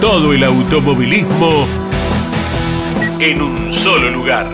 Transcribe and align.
Todo 0.00 0.32
el 0.32 0.42
automovilismo 0.44 1.66
en 3.18 3.42
un 3.42 3.74
solo 3.74 4.10
lugar. 4.10 4.46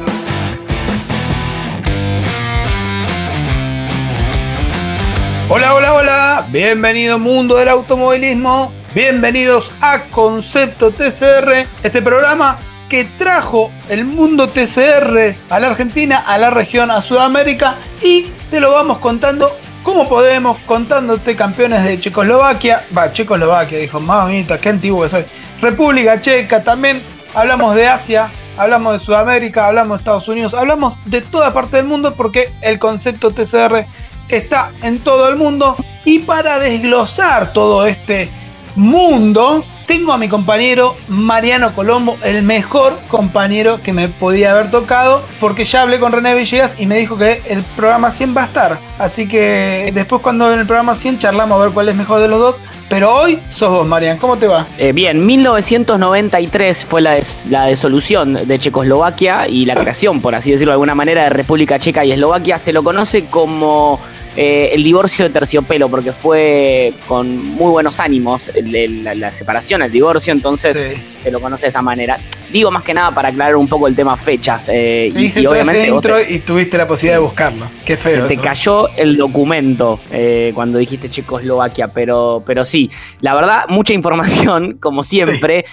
Hola, 5.48 5.74
hola, 5.74 5.94
hola. 5.94 6.46
Bienvenido 6.48 7.20
mundo 7.20 7.54
del 7.54 7.68
automovilismo. 7.68 8.72
Bienvenidos 8.92 9.70
a 9.80 10.06
Concepto 10.10 10.90
TCR, 10.90 11.64
este 11.84 12.02
programa 12.02 12.58
que 12.88 13.04
trajo 13.16 13.70
el 13.88 14.04
mundo 14.04 14.48
TCR 14.48 15.36
a 15.48 15.60
la 15.60 15.68
Argentina, 15.68 16.24
a 16.26 16.38
la 16.38 16.50
región, 16.50 16.90
a 16.90 17.00
Sudamérica 17.00 17.76
y 18.02 18.32
te 18.50 18.58
lo 18.58 18.72
vamos 18.72 18.98
contando 18.98 19.56
como 19.86 20.08
podemos, 20.08 20.58
contándote 20.66 21.36
campeones 21.36 21.84
de 21.84 22.00
Checoslovaquia. 22.00 22.84
Va, 22.94 23.12
Checoslovaquia, 23.12 23.78
dijo, 23.78 24.00
mamita, 24.00 24.58
qué 24.58 24.70
antiguo 24.70 25.04
que 25.04 25.08
soy. 25.08 25.24
República 25.62 26.20
Checa, 26.20 26.64
también 26.64 27.00
hablamos 27.32 27.76
de 27.76 27.86
Asia, 27.86 28.28
hablamos 28.58 28.94
de 28.94 28.98
Sudamérica, 28.98 29.68
hablamos 29.68 29.98
de 29.98 30.00
Estados 30.00 30.26
Unidos, 30.26 30.54
hablamos 30.54 30.98
de 31.04 31.20
toda 31.20 31.52
parte 31.52 31.76
del 31.76 31.86
mundo 31.86 32.14
porque 32.16 32.52
el 32.62 32.80
concepto 32.80 33.30
TCR 33.30 33.86
está 34.28 34.72
en 34.82 34.98
todo 34.98 35.28
el 35.28 35.36
mundo. 35.36 35.76
Y 36.04 36.18
para 36.18 36.58
desglosar 36.58 37.52
todo 37.52 37.86
este 37.86 38.28
mundo, 38.74 39.64
tengo 39.86 40.12
a 40.12 40.18
mi 40.18 40.28
compañero 40.28 40.96
Mariano 41.08 41.72
Colombo, 41.74 42.18
el 42.24 42.42
mejor 42.42 42.98
compañero 43.08 43.80
que 43.82 43.92
me 43.92 44.08
podía 44.08 44.52
haber 44.52 44.70
tocado, 44.70 45.22
porque 45.40 45.64
ya 45.64 45.82
hablé 45.82 45.98
con 45.98 46.12
René 46.12 46.34
Villegas 46.34 46.74
y 46.78 46.86
me 46.86 46.98
dijo 46.98 47.16
que 47.16 47.40
el 47.48 47.62
programa 47.76 48.10
100 48.10 48.36
va 48.36 48.42
a 48.42 48.46
estar. 48.46 48.78
Así 48.98 49.28
que 49.28 49.90
después 49.94 50.22
cuando 50.22 50.52
en 50.52 50.60
el 50.60 50.66
programa 50.66 50.96
100 50.96 51.18
charlamos 51.18 51.58
a 51.58 51.64
ver 51.64 51.72
cuál 51.72 51.88
es 51.88 51.96
mejor 51.96 52.20
de 52.20 52.28
los 52.28 52.38
dos. 52.38 52.56
Pero 52.88 53.12
hoy 53.12 53.40
sos 53.52 53.70
vos, 53.70 53.86
Marian, 53.86 54.16
¿cómo 54.16 54.36
te 54.36 54.46
va? 54.46 54.64
Eh, 54.78 54.92
bien, 54.92 55.26
1993 55.26 56.84
fue 56.84 57.00
la, 57.00 57.18
la 57.50 57.66
desolución 57.66 58.46
de 58.46 58.58
Checoslovaquia 58.60 59.48
y 59.48 59.64
la 59.64 59.74
creación, 59.74 60.20
por 60.20 60.36
así 60.36 60.52
decirlo 60.52 60.70
de 60.70 60.74
alguna 60.74 60.94
manera, 60.94 61.24
de 61.24 61.30
República 61.30 61.80
Checa 61.80 62.04
y 62.04 62.12
Eslovaquia. 62.12 62.58
Se 62.58 62.72
lo 62.72 62.84
conoce 62.84 63.26
como 63.26 63.98
eh, 64.36 64.70
el 64.72 64.84
divorcio 64.84 65.24
de 65.24 65.30
terciopelo, 65.30 65.88
porque 65.88 66.12
fue 66.12 66.92
con 67.08 67.54
muy 67.54 67.70
buenos 67.70 68.00
ánimos 68.00 68.50
la, 68.54 69.30
separación, 69.30 69.82
el 69.82 69.90
divorcio, 69.90 70.32
entonces 70.32 70.98
se 71.16 71.30
lo 71.30 71.40
conoce 71.40 71.66
de 71.66 71.70
esa 71.70 71.82
manera. 71.82 72.18
Digo 72.56 72.70
más 72.70 72.84
que 72.84 72.94
nada 72.94 73.10
para 73.10 73.28
aclarar 73.28 73.54
un 73.56 73.68
poco 73.68 73.86
el 73.86 73.94
tema 73.94 74.16
fechas. 74.16 74.70
Eh, 74.72 75.12
y, 75.14 75.44
obviamente. 75.44 75.90
y 76.30 76.38
tuviste 76.38 76.78
la 76.78 76.88
posibilidad 76.88 77.16
de 77.16 77.22
buscarlo. 77.22 77.66
Qué 77.84 77.98
feo. 77.98 78.26
te 78.26 78.38
cayó 78.38 78.88
el 78.96 79.18
documento 79.18 80.00
eh, 80.10 80.52
cuando 80.54 80.78
dijiste 80.78 81.10
Checoslovaquia, 81.10 81.88
pero, 81.88 82.42
pero 82.46 82.64
sí, 82.64 82.90
la 83.20 83.34
verdad, 83.34 83.64
mucha 83.68 83.92
información, 83.92 84.78
como 84.80 85.04
siempre. 85.04 85.66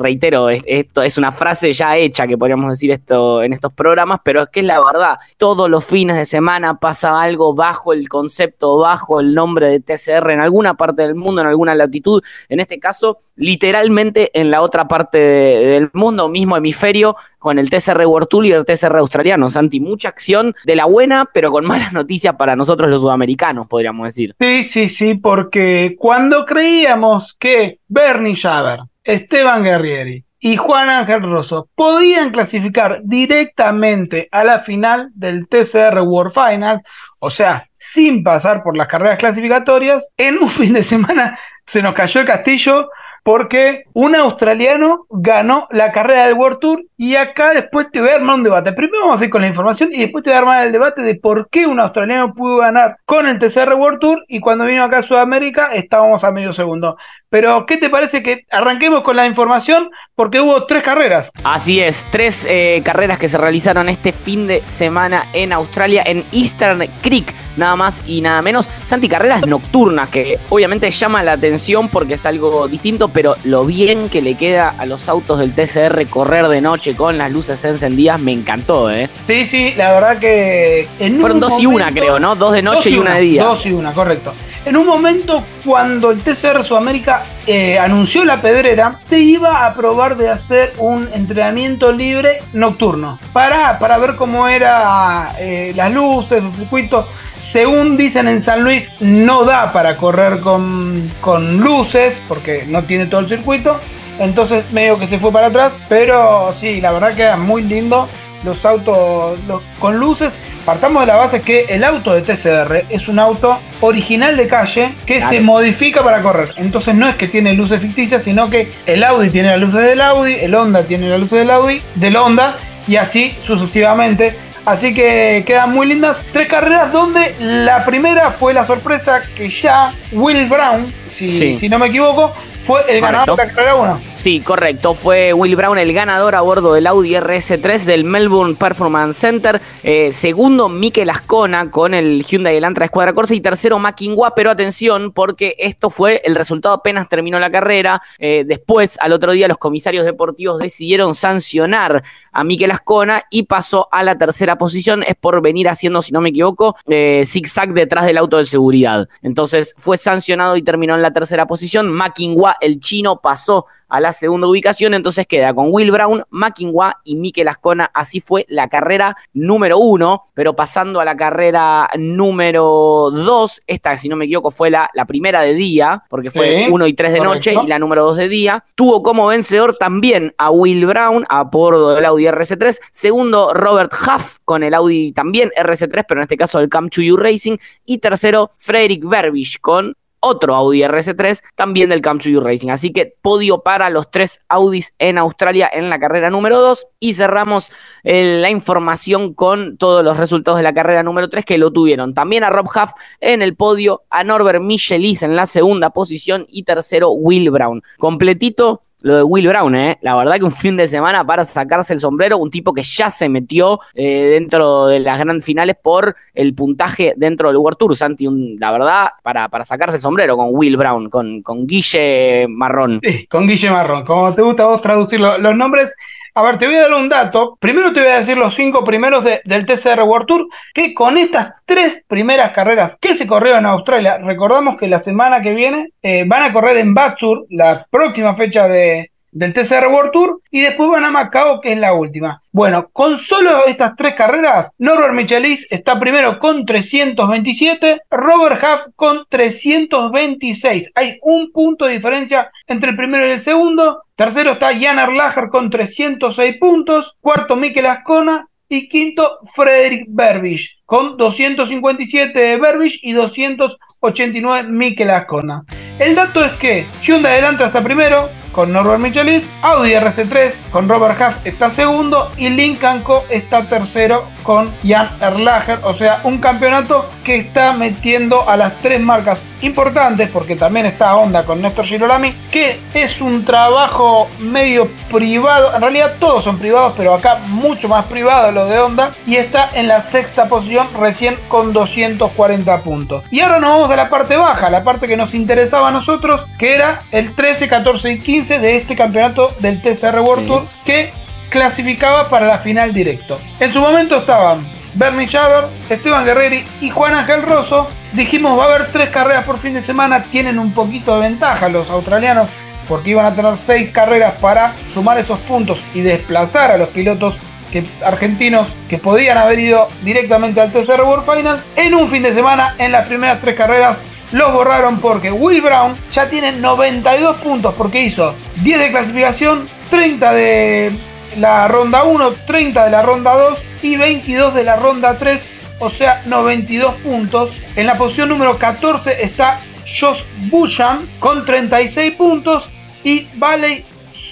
reitero, 0.00 0.50
esto 0.50 1.02
es 1.04 1.16
una 1.16 1.30
frase 1.30 1.72
ya 1.72 1.96
hecha 1.96 2.26
que 2.26 2.36
podríamos 2.36 2.70
decir 2.70 2.90
esto 2.90 3.44
en 3.44 3.52
estos 3.52 3.72
programas, 3.72 4.18
pero 4.24 4.42
es 4.42 4.48
que 4.48 4.58
es 4.58 4.66
la 4.66 4.84
verdad. 4.84 5.16
Todos 5.36 5.70
los 5.70 5.84
fines 5.84 6.16
de 6.16 6.24
semana 6.24 6.80
pasa 6.80 7.22
algo 7.22 7.54
bajo 7.54 7.92
el 7.92 8.08
concepto, 8.08 8.78
bajo 8.78 9.20
el 9.20 9.32
nombre 9.32 9.68
de 9.68 9.78
TCR 9.78 10.32
en 10.32 10.40
alguna 10.40 10.74
parte 10.74 11.02
del 11.02 11.14
mundo, 11.14 11.40
en 11.42 11.46
alguna 11.46 11.76
latitud, 11.76 12.20
en 12.48 12.58
este 12.58 12.80
caso 12.80 13.20
literalmente 13.40 14.38
en 14.38 14.50
la 14.50 14.60
otra 14.60 14.86
parte 14.86 15.18
del 15.18 15.90
mundo, 15.94 15.99
mismo 16.28 16.56
hemisferio, 16.56 17.16
con 17.38 17.58
el 17.58 17.70
TCR 17.70 18.04
World 18.06 18.28
Tour 18.28 18.46
y 18.46 18.52
el 18.52 18.64
TCR 18.64 18.96
australiano. 18.96 19.50
Santi, 19.50 19.80
mucha 19.80 20.08
acción 20.08 20.54
de 20.64 20.76
la 20.76 20.86
buena, 20.86 21.28
pero 21.32 21.50
con 21.50 21.66
malas 21.66 21.92
noticias 21.94 22.34
para 22.36 22.56
nosotros 22.56 22.90
los 22.90 23.02
sudamericanos, 23.02 23.66
podríamos 23.66 24.06
decir. 24.06 24.34
Sí, 24.38 24.64
sí, 24.64 24.88
sí, 24.88 25.14
porque 25.14 25.96
cuando 25.98 26.44
creíamos 26.46 27.34
que 27.34 27.78
Bernie 27.88 28.34
Schaber, 28.34 28.80
Esteban 29.04 29.64
Guerrieri, 29.64 30.24
y 30.40 30.56
Juan 30.56 30.88
Ángel 30.88 31.22
Rosso 31.22 31.68
podían 31.74 32.30
clasificar 32.30 33.02
directamente 33.04 34.28
a 34.32 34.42
la 34.42 34.60
final 34.60 35.10
del 35.14 35.46
TCR 35.46 36.00
World 36.00 36.32
Final, 36.32 36.82
o 37.18 37.30
sea, 37.30 37.68
sin 37.78 38.24
pasar 38.24 38.62
por 38.62 38.76
las 38.76 38.88
carreras 38.88 39.18
clasificatorias, 39.18 40.08
en 40.16 40.38
un 40.38 40.48
fin 40.50 40.72
de 40.72 40.82
semana 40.82 41.38
se 41.66 41.82
nos 41.82 41.94
cayó 41.94 42.22
el 42.22 42.26
castillo 42.26 42.88
porque 43.22 43.84
un 43.92 44.14
australiano 44.14 45.06
ganó 45.10 45.66
la 45.70 45.92
carrera 45.92 46.26
del 46.26 46.34
World 46.34 46.58
Tour 46.60 46.84
y 47.02 47.16
acá 47.16 47.54
después 47.54 47.86
te 47.90 47.98
voy 47.98 48.10
a 48.10 48.16
armar 48.16 48.34
un 48.34 48.42
debate. 48.42 48.74
Primero 48.74 49.06
vamos 49.06 49.22
a 49.22 49.24
ir 49.24 49.30
con 49.30 49.40
la 49.40 49.48
información 49.48 49.88
y 49.90 50.00
después 50.00 50.22
te 50.22 50.28
voy 50.28 50.34
a 50.34 50.40
armar 50.40 50.66
el 50.66 50.70
debate 50.70 51.00
de 51.00 51.14
por 51.14 51.48
qué 51.48 51.66
un 51.66 51.80
australiano 51.80 52.34
pudo 52.34 52.58
ganar 52.58 52.98
con 53.06 53.26
el 53.26 53.38
TCR 53.38 53.72
World 53.72 54.00
Tour 54.00 54.22
y 54.28 54.38
cuando 54.40 54.66
vino 54.66 54.84
acá 54.84 54.98
a 54.98 55.02
Sudamérica 55.02 55.68
estábamos 55.72 56.24
a 56.24 56.30
medio 56.30 56.52
segundo. 56.52 56.98
Pero, 57.30 57.64
¿qué 57.64 57.76
te 57.76 57.88
parece 57.88 58.24
que 58.24 58.44
arranquemos 58.50 59.02
con 59.02 59.14
la 59.14 59.24
información? 59.24 59.88
Porque 60.16 60.40
hubo 60.40 60.66
tres 60.66 60.82
carreras. 60.82 61.30
Así 61.44 61.80
es, 61.80 62.04
tres 62.10 62.44
eh, 62.50 62.82
carreras 62.84 63.20
que 63.20 63.28
se 63.28 63.38
realizaron 63.38 63.88
este 63.88 64.10
fin 64.10 64.48
de 64.48 64.66
semana 64.66 65.26
en 65.32 65.52
Australia, 65.52 66.02
en 66.04 66.24
Eastern 66.32 66.82
Creek, 67.02 67.32
nada 67.56 67.76
más 67.76 68.02
y 68.04 68.20
nada 68.20 68.42
menos. 68.42 68.68
Santi, 68.84 69.08
carreras 69.08 69.46
nocturnas, 69.46 70.10
que 70.10 70.40
obviamente 70.48 70.90
llama 70.90 71.22
la 71.22 71.32
atención 71.32 71.88
porque 71.88 72.14
es 72.14 72.26
algo 72.26 72.66
distinto, 72.66 73.08
pero 73.08 73.36
lo 73.44 73.64
bien 73.64 74.08
que 74.08 74.20
le 74.20 74.34
queda 74.34 74.74
a 74.76 74.84
los 74.84 75.08
autos 75.08 75.38
del 75.38 75.54
TCR 75.54 76.08
correr 76.08 76.48
de 76.48 76.60
noche 76.60 76.89
con 76.94 77.18
las 77.18 77.30
luces 77.30 77.64
encendidas 77.64 78.20
me 78.20 78.32
encantó, 78.32 78.90
¿eh? 78.90 79.08
Sí, 79.24 79.46
sí, 79.46 79.74
la 79.76 79.92
verdad 79.92 80.18
que. 80.18 80.86
Fueron 81.20 81.40
dos 81.40 81.58
y 81.60 81.66
una, 81.66 81.90
creo, 81.90 82.18
¿no? 82.18 82.36
Dos 82.36 82.52
de 82.52 82.62
noche 82.62 82.90
y, 82.90 82.98
una, 82.98 83.14
de 83.14 83.20
día. 83.22 83.44
Dos 83.44 83.66
y 83.66 83.72
una, 83.72 83.92
correcto. 83.92 84.32
En 84.66 84.76
un 84.76 84.86
momento, 84.86 85.42
cuando 85.64 86.10
el 86.10 86.20
TCR 86.20 86.62
Sudamérica 86.62 87.24
eh, 87.46 87.78
anunció 87.78 88.26
la 88.26 88.42
pedrera, 88.42 88.98
se 89.08 89.18
iba 89.18 89.64
a 89.64 89.72
probar 89.72 90.18
de 90.18 90.28
hacer 90.28 90.74
un 90.76 91.08
entrenamiento 91.14 91.92
libre 91.92 92.40
nocturno 92.52 93.18
para, 93.32 93.78
para 93.78 93.96
ver 93.96 94.16
cómo 94.16 94.48
era 94.48 95.34
eh, 95.38 95.72
las 95.74 95.90
luces, 95.92 96.42
el 96.44 96.52
circuito. 96.52 97.08
Según 97.40 97.96
dicen 97.96 98.28
en 98.28 98.42
San 98.42 98.62
Luis, 98.62 98.92
no 99.00 99.44
da 99.44 99.72
para 99.72 99.96
correr 99.96 100.40
con, 100.40 101.10
con 101.22 101.58
luces 101.60 102.20
porque 102.28 102.64
no 102.68 102.84
tiene 102.84 103.06
todo 103.06 103.22
el 103.22 103.28
circuito. 103.28 103.80
Entonces 104.20 104.70
medio 104.70 104.98
que 104.98 105.06
se 105.06 105.18
fue 105.18 105.32
para 105.32 105.48
atrás. 105.48 105.72
Pero 105.88 106.54
sí, 106.56 106.80
la 106.80 106.92
verdad 106.92 107.14
que 107.14 107.22
era 107.22 107.36
muy 107.36 107.62
lindo. 107.62 108.08
Los 108.44 108.64
autos 108.64 109.38
con 109.78 109.98
luces 109.98 110.32
partamos 110.64 111.02
de 111.02 111.08
la 111.08 111.16
base 111.16 111.42
que 111.42 111.66
el 111.68 111.84
auto 111.84 112.14
de 112.14 112.22
TCR 112.22 112.84
es 112.88 113.08
un 113.08 113.18
auto 113.18 113.58
original 113.80 114.36
de 114.36 114.46
calle 114.46 114.92
que 115.04 115.26
se 115.26 115.40
modifica 115.40 116.02
para 116.02 116.22
correr. 116.22 116.52
Entonces 116.56 116.94
no 116.94 117.08
es 117.08 117.16
que 117.16 117.28
tiene 117.28 117.52
luces 117.54 117.82
ficticias, 117.82 118.24
sino 118.24 118.48
que 118.48 118.72
el 118.86 119.04
Audi 119.04 119.30
tiene 119.30 119.50
las 119.50 119.60
luces 119.60 119.82
del 119.82 120.00
Audi, 120.00 120.34
el 120.40 120.54
Honda 120.54 120.82
tiene 120.82 121.08
las 121.08 121.20
luces 121.20 121.40
del 121.40 121.50
Audi, 121.50 121.82
del 121.96 122.16
Honda 122.16 122.56
y 122.86 122.96
así 122.96 123.34
sucesivamente. 123.44 124.34
Así 124.64 124.94
que 124.94 125.42
quedan 125.46 125.72
muy 125.72 125.86
lindas. 125.86 126.18
Tres 126.32 126.48
carreras 126.48 126.92
donde 126.92 127.34
la 127.40 127.84
primera 127.84 128.30
fue 128.30 128.54
la 128.54 128.66
sorpresa 128.66 129.22
que 129.36 129.48
ya 129.48 129.92
Will 130.12 130.46
Brown, 130.46 130.92
si, 131.14 131.58
si 131.58 131.68
no 131.68 131.78
me 131.78 131.88
equivoco, 131.88 132.32
fue 132.70 132.84
el 132.88 133.00
ganador 133.00 133.36
de 133.36 133.46
la 133.46 133.52
carrera 133.52 133.74
1. 133.74 134.00
Sí, 134.14 134.40
correcto. 134.40 134.94
Fue 134.94 135.32
Will 135.32 135.56
Brown 135.56 135.78
el 135.78 135.92
ganador 135.92 136.34
a 136.34 136.40
bordo 136.42 136.74
del 136.74 136.86
Audi 136.86 137.14
RS3 137.14 137.84
del 137.84 138.04
Melbourne 138.04 138.54
Performance 138.54 139.16
Center. 139.16 139.60
Eh, 139.82 140.12
segundo, 140.12 140.68
Mikel 140.68 141.10
Ascona 141.10 141.70
con 141.70 141.94
el 141.94 142.22
Hyundai 142.22 142.56
Elantra 142.56 142.84
Escuadra 142.84 143.12
Corsa. 143.12 143.34
Y 143.34 143.40
tercero, 143.40 143.78
Makinwa. 143.78 144.34
Pero 144.34 144.50
atención, 144.50 145.10
porque 145.12 145.56
esto 145.58 145.90
fue 145.90 146.20
el 146.24 146.34
resultado 146.34 146.74
apenas 146.74 147.08
terminó 147.08 147.40
la 147.40 147.50
carrera. 147.50 148.00
Eh, 148.18 148.44
después, 148.46 148.98
al 149.00 149.12
otro 149.12 149.32
día, 149.32 149.48
los 149.48 149.58
comisarios 149.58 150.04
deportivos 150.04 150.58
decidieron 150.60 151.14
sancionar 151.14 152.04
a 152.32 152.44
Mikel 152.44 152.70
Ascona 152.70 153.24
y 153.30 153.44
pasó 153.44 153.88
a 153.90 154.04
la 154.04 154.16
tercera 154.16 154.58
posición. 154.58 155.02
Es 155.02 155.16
por 155.16 155.40
venir 155.42 155.68
haciendo, 155.68 156.02
si 156.02 156.12
no 156.12 156.20
me 156.20 156.28
equivoco, 156.28 156.76
eh, 156.86 157.24
zigzag 157.26 157.72
detrás 157.72 158.06
del 158.06 158.18
auto 158.18 158.36
de 158.36 158.44
seguridad. 158.44 159.08
Entonces 159.22 159.74
fue 159.76 159.96
sancionado 159.96 160.56
y 160.56 160.62
terminó 160.62 160.94
en 160.94 161.02
la 161.02 161.12
tercera 161.12 161.46
posición. 161.46 161.88
Makinwa, 161.88 162.56
el 162.60 162.80
chino, 162.80 163.20
pasó 163.20 163.66
a 163.90 164.00
la 164.00 164.12
segunda 164.12 164.46
ubicación, 164.46 164.94
entonces 164.94 165.26
queda 165.26 165.52
con 165.52 165.66
Will 165.70 165.90
Brown, 165.90 166.22
Mackingwa 166.30 167.00
y 167.04 167.16
Mikel 167.16 167.48
Ascona. 167.48 167.90
Así 167.92 168.20
fue 168.20 168.46
la 168.48 168.68
carrera 168.68 169.16
número 169.32 169.78
uno, 169.78 170.24
pero 170.34 170.54
pasando 170.54 171.00
a 171.00 171.04
la 171.04 171.16
carrera 171.16 171.90
número 171.98 173.10
dos, 173.10 173.60
esta, 173.66 173.96
si 173.96 174.08
no 174.08 174.16
me 174.16 174.26
equivoco, 174.26 174.50
fue 174.50 174.70
la, 174.70 174.88
la 174.94 175.04
primera 175.04 175.42
de 175.42 175.54
día, 175.54 176.04
porque 176.08 176.30
fue 176.30 176.68
uno 176.70 176.86
y 176.86 176.94
tres 176.94 177.12
de 177.12 177.20
noche, 177.20 177.54
y 177.62 177.66
la 177.66 177.78
número 177.78 178.04
dos 178.04 178.16
de 178.16 178.28
día. 178.28 178.64
Tuvo 178.76 179.02
como 179.02 179.26
vencedor 179.26 179.76
también 179.76 180.32
a 180.38 180.50
Will 180.50 180.86
Brown, 180.86 181.26
a 181.28 181.42
bordo 181.44 181.94
del 181.94 182.04
Audi 182.04 182.26
RC3. 182.26 182.78
Segundo, 182.92 183.52
Robert 183.54 183.92
Huff 183.92 184.38
con 184.44 184.62
el 184.62 184.74
Audi 184.74 185.12
también 185.12 185.50
RC3, 185.56 186.04
pero 186.06 186.20
en 186.20 186.22
este 186.22 186.36
caso 186.36 186.60
el 186.60 186.68
Cam 186.68 186.88
You 186.90 187.16
Racing. 187.16 187.56
Y 187.84 187.98
tercero, 187.98 188.50
Frederick 188.58 189.04
Verbisch 189.04 189.60
con 189.60 189.96
otro 190.20 190.54
Audi 190.54 190.82
RS3, 190.82 191.42
también 191.54 191.90
del 191.90 192.00
Camp 192.02 192.22
You 192.22 192.40
Racing. 192.40 192.68
Así 192.68 192.92
que 192.92 193.14
podio 193.20 193.62
para 193.62 193.90
los 193.90 194.10
tres 194.10 194.40
Audis 194.48 194.94
en 194.98 195.18
Australia 195.18 195.68
en 195.72 195.90
la 195.90 195.98
carrera 195.98 196.30
número 196.30 196.60
2 196.60 196.86
y 197.00 197.14
cerramos 197.14 197.70
eh, 198.04 198.38
la 198.40 198.50
información 198.50 199.34
con 199.34 199.76
todos 199.76 200.04
los 200.04 200.16
resultados 200.16 200.58
de 200.58 200.64
la 200.64 200.74
carrera 200.74 201.02
número 201.02 201.28
3 201.28 201.44
que 201.44 201.58
lo 201.58 201.72
tuvieron. 201.72 202.14
También 202.14 202.44
a 202.44 202.50
Rob 202.50 202.66
Huff 202.66 202.92
en 203.20 203.42
el 203.42 203.56
podio, 203.56 204.02
a 204.10 204.22
Norbert 204.22 204.62
Michelis 204.62 205.22
en 205.22 205.36
la 205.36 205.46
segunda 205.46 205.90
posición 205.90 206.46
y 206.48 206.62
tercero 206.62 207.10
Will 207.10 207.50
Brown. 207.50 207.82
Completito 207.98 208.82
lo 209.02 209.16
de 209.16 209.22
Will 209.22 209.48
Brown, 209.48 209.74
¿eh? 209.74 209.98
La 210.02 210.14
verdad 210.16 210.36
que 210.36 210.44
un 210.44 210.52
fin 210.52 210.76
de 210.76 210.88
semana 210.88 211.24
para 211.24 211.44
sacarse 211.44 211.92
el 211.94 212.00
sombrero, 212.00 212.38
un 212.38 212.50
tipo 212.50 212.72
que 212.72 212.82
ya 212.82 213.10
se 213.10 213.28
metió 213.28 213.80
eh, 213.94 214.30
dentro 214.32 214.86
de 214.86 215.00
las 215.00 215.18
grandes 215.18 215.44
finales 215.44 215.76
por 215.82 216.16
el 216.34 216.54
puntaje 216.54 217.14
dentro 217.16 217.48
del 217.48 217.56
World 217.56 217.78
Tour, 217.78 217.96
Santi, 217.96 218.28
la 218.58 218.70
verdad, 218.72 219.08
para, 219.22 219.48
para 219.48 219.64
sacarse 219.64 219.96
el 219.96 220.02
sombrero 220.02 220.36
con 220.36 220.48
Will 220.50 220.76
Brown, 220.76 221.08
con, 221.10 221.42
con 221.42 221.66
Guille 221.66 222.46
Marrón. 222.48 223.00
Sí, 223.02 223.26
con 223.26 223.46
Guille 223.46 223.70
Marrón, 223.70 224.04
como 224.04 224.34
te 224.34 224.42
gusta 224.42 224.66
vos 224.66 224.82
traducir 224.82 225.20
los 225.20 225.54
nombres, 225.56 225.90
a 226.34 226.42
ver, 226.42 226.58
te 226.58 226.66
voy 226.66 226.76
a 226.76 226.82
dar 226.82 226.94
un 226.94 227.08
dato. 227.08 227.56
Primero 227.60 227.92
te 227.92 228.00
voy 228.00 228.10
a 228.10 228.18
decir 228.18 228.36
los 228.36 228.54
cinco 228.54 228.84
primeros 228.84 229.24
del 229.24 229.66
TCR 229.66 230.02
World 230.02 230.26
Tour, 230.26 230.46
que 230.74 230.94
con 230.94 231.18
estas 231.18 231.52
tres 231.64 232.02
primeras 232.06 232.52
carreras 232.52 232.96
que 233.00 233.14
se 233.14 233.26
corrieron 233.26 233.60
en 233.60 233.66
Australia, 233.66 234.18
recordamos 234.18 234.76
que 234.78 234.88
la 234.88 235.00
semana 235.00 235.40
que 235.40 235.54
viene 235.54 235.92
eh, 236.02 236.24
van 236.26 236.42
a 236.42 236.52
correr 236.52 236.78
en 236.78 236.94
Batsur, 236.94 237.46
la 237.50 237.86
próxima 237.90 238.34
fecha 238.36 238.68
de, 238.68 239.09
del 239.32 239.52
TCR 239.52 239.86
World 239.88 240.12
Tour 240.12 240.40
y 240.50 240.60
después 240.60 240.90
van 240.90 241.04
a 241.04 241.10
Macao, 241.10 241.60
que 241.60 241.72
es 241.72 241.78
la 241.78 241.92
última. 241.92 242.42
Bueno, 242.52 242.88
con 242.92 243.18
solo 243.18 243.66
estas 243.66 243.94
tres 243.96 244.14
carreras, 244.16 244.70
Norbert 244.78 245.14
Michelis 245.14 245.66
está 245.70 245.98
primero 246.00 246.38
con 246.38 246.66
327, 246.66 248.00
Robert 248.10 248.62
Huff 248.62 248.92
con 248.96 249.24
326. 249.28 250.92
Hay 250.94 251.18
un 251.22 251.52
punto 251.52 251.86
de 251.86 251.92
diferencia 251.92 252.50
entre 252.66 252.90
el 252.90 252.96
primero 252.96 253.26
y 253.26 253.30
el 253.30 253.42
segundo. 253.42 254.02
Tercero 254.16 254.52
está 254.52 254.78
Jan 254.78 254.98
Erlacher 254.98 255.48
con 255.48 255.70
306 255.70 256.56
puntos. 256.58 257.16
Cuarto, 257.20 257.56
Mikel 257.56 257.86
Ascona. 257.86 258.46
Y 258.72 258.88
quinto, 258.88 259.40
Frederick 259.52 260.04
Berbich, 260.10 260.78
con 260.84 261.16
257 261.16 262.56
Berbich 262.56 263.00
y 263.02 263.14
289 263.14 264.68
Mikel 264.68 265.10
Ascona. 265.10 265.64
El 265.98 266.14
dato 266.14 266.44
es 266.44 266.56
que 266.56 266.86
Hyundai 267.02 267.32
adelanta 267.32 267.66
hasta 267.66 267.82
primero, 267.82 268.28
con 268.52 268.72
Norbert 268.72 269.00
Michelis, 269.00 269.48
Audi 269.62 269.92
RC3 269.92 270.70
con 270.70 270.88
Robert 270.88 271.20
Huff 271.20 271.36
está 271.44 271.70
segundo 271.70 272.30
y 272.36 272.48
Lincoln 272.48 273.02
Co 273.02 273.24
está 273.30 273.68
tercero 273.68 274.26
con 274.42 274.70
Jan 274.82 275.08
Erlacher, 275.20 275.80
o 275.82 275.94
sea, 275.94 276.20
un 276.24 276.38
campeonato 276.38 277.08
que 277.30 277.36
está 277.36 277.74
metiendo 277.74 278.50
a 278.50 278.56
las 278.56 278.76
tres 278.80 279.00
marcas 279.00 279.40
importantes, 279.62 280.28
porque 280.30 280.56
también 280.56 280.86
está 280.86 281.14
Honda 281.14 281.44
con 281.44 281.62
Néstor 281.62 281.84
Girolami, 281.84 282.34
que 282.50 282.80
es 282.92 283.20
un 283.20 283.44
trabajo 283.44 284.28
medio 284.40 284.88
privado, 285.12 285.72
en 285.72 285.80
realidad 285.80 286.14
todos 286.18 286.42
son 286.42 286.58
privados, 286.58 286.94
pero 286.96 287.14
acá 287.14 287.38
mucho 287.46 287.86
más 287.86 288.04
privado 288.06 288.50
lo 288.50 288.66
de 288.66 288.80
Honda, 288.80 289.12
y 289.28 289.36
está 289.36 289.70
en 289.74 289.86
la 289.86 290.02
sexta 290.02 290.48
posición 290.48 290.88
recién 290.98 291.36
con 291.46 291.72
240 291.72 292.80
puntos. 292.80 293.22
Y 293.30 293.38
ahora 293.38 293.60
nos 293.60 293.70
vamos 293.70 293.90
a 293.90 293.94
la 293.96 294.10
parte 294.10 294.36
baja, 294.36 294.68
la 294.68 294.82
parte 294.82 295.06
que 295.06 295.16
nos 295.16 295.32
interesaba 295.32 295.90
a 295.90 295.92
nosotros, 295.92 296.44
que 296.58 296.74
era 296.74 297.02
el 297.12 297.36
13, 297.36 297.68
14 297.68 298.10
y 298.10 298.18
15 298.18 298.58
de 298.58 298.76
este 298.76 298.96
campeonato 298.96 299.54
del 299.60 299.80
TCR 299.80 300.18
World 300.18 300.48
Tour 300.48 300.66
que 300.84 301.12
clasificaba 301.48 302.28
para 302.28 302.46
la 302.46 302.58
final 302.58 302.92
directo. 302.92 303.38
En 303.60 303.72
su 303.72 303.80
momento 303.80 304.16
estaban 304.16 304.79
Bernie 304.94 305.28
Schaber, 305.28 305.64
Esteban 305.88 306.24
Guerreri 306.24 306.64
y 306.80 306.90
Juan 306.90 307.14
Ángel 307.14 307.42
Rosso. 307.42 307.88
Dijimos 308.12 308.58
va 308.58 308.64
a 308.64 308.74
haber 308.74 308.92
tres 308.92 309.10
carreras 309.10 309.44
por 309.44 309.58
fin 309.58 309.74
de 309.74 309.80
semana, 309.80 310.24
tienen 310.24 310.58
un 310.58 310.72
poquito 310.72 311.14
de 311.14 311.28
ventaja 311.28 311.68
los 311.68 311.90
australianos 311.90 312.48
porque 312.88 313.10
iban 313.10 313.26
a 313.26 313.34
tener 313.34 313.56
seis 313.56 313.90
carreras 313.90 314.34
para 314.40 314.74
sumar 314.92 315.18
esos 315.18 315.38
puntos 315.40 315.80
y 315.94 316.00
desplazar 316.00 316.72
a 316.72 316.76
los 316.76 316.88
pilotos 316.88 317.36
que, 317.70 317.84
argentinos 318.04 318.66
que 318.88 318.98
podían 318.98 319.38
haber 319.38 319.60
ido 319.60 319.88
directamente 320.02 320.60
al 320.60 320.72
TCR 320.72 321.02
World 321.02 321.24
Final 321.24 321.62
en 321.76 321.94
un 321.94 322.10
fin 322.10 322.24
de 322.24 322.32
semana 322.32 322.74
en 322.78 322.90
las 322.90 323.06
primeras 323.06 323.40
tres 323.40 323.54
carreras 323.54 324.00
los 324.32 324.52
borraron 324.52 324.98
porque 325.00 325.30
Will 325.30 325.60
Brown 325.60 325.94
ya 326.10 326.28
tiene 326.28 326.52
92 326.52 327.36
puntos 327.38 327.74
porque 327.76 328.02
hizo 328.02 328.34
10 328.62 328.78
de 328.78 328.90
clasificación, 328.90 329.68
30 329.90 330.32
de 330.32 330.92
la 331.36 331.68
ronda 331.68 332.02
1, 332.02 332.32
30 332.46 332.84
de 332.84 332.90
la 332.90 333.02
ronda 333.02 333.34
2 333.34 333.58
y 333.82 333.96
22 333.96 334.54
de 334.54 334.64
la 334.64 334.76
ronda 334.76 335.18
3, 335.18 335.44
o 335.78 335.90
sea 335.90 336.22
92 336.26 336.94
puntos. 336.96 337.50
En 337.76 337.86
la 337.86 337.96
posición 337.96 338.28
número 338.28 338.58
14 338.58 339.22
está 339.22 339.60
Josh 339.98 340.22
Busham 340.50 341.06
con 341.18 341.44
36 341.44 342.14
puntos 342.14 342.68
y 343.04 343.26
Valley 343.34 343.84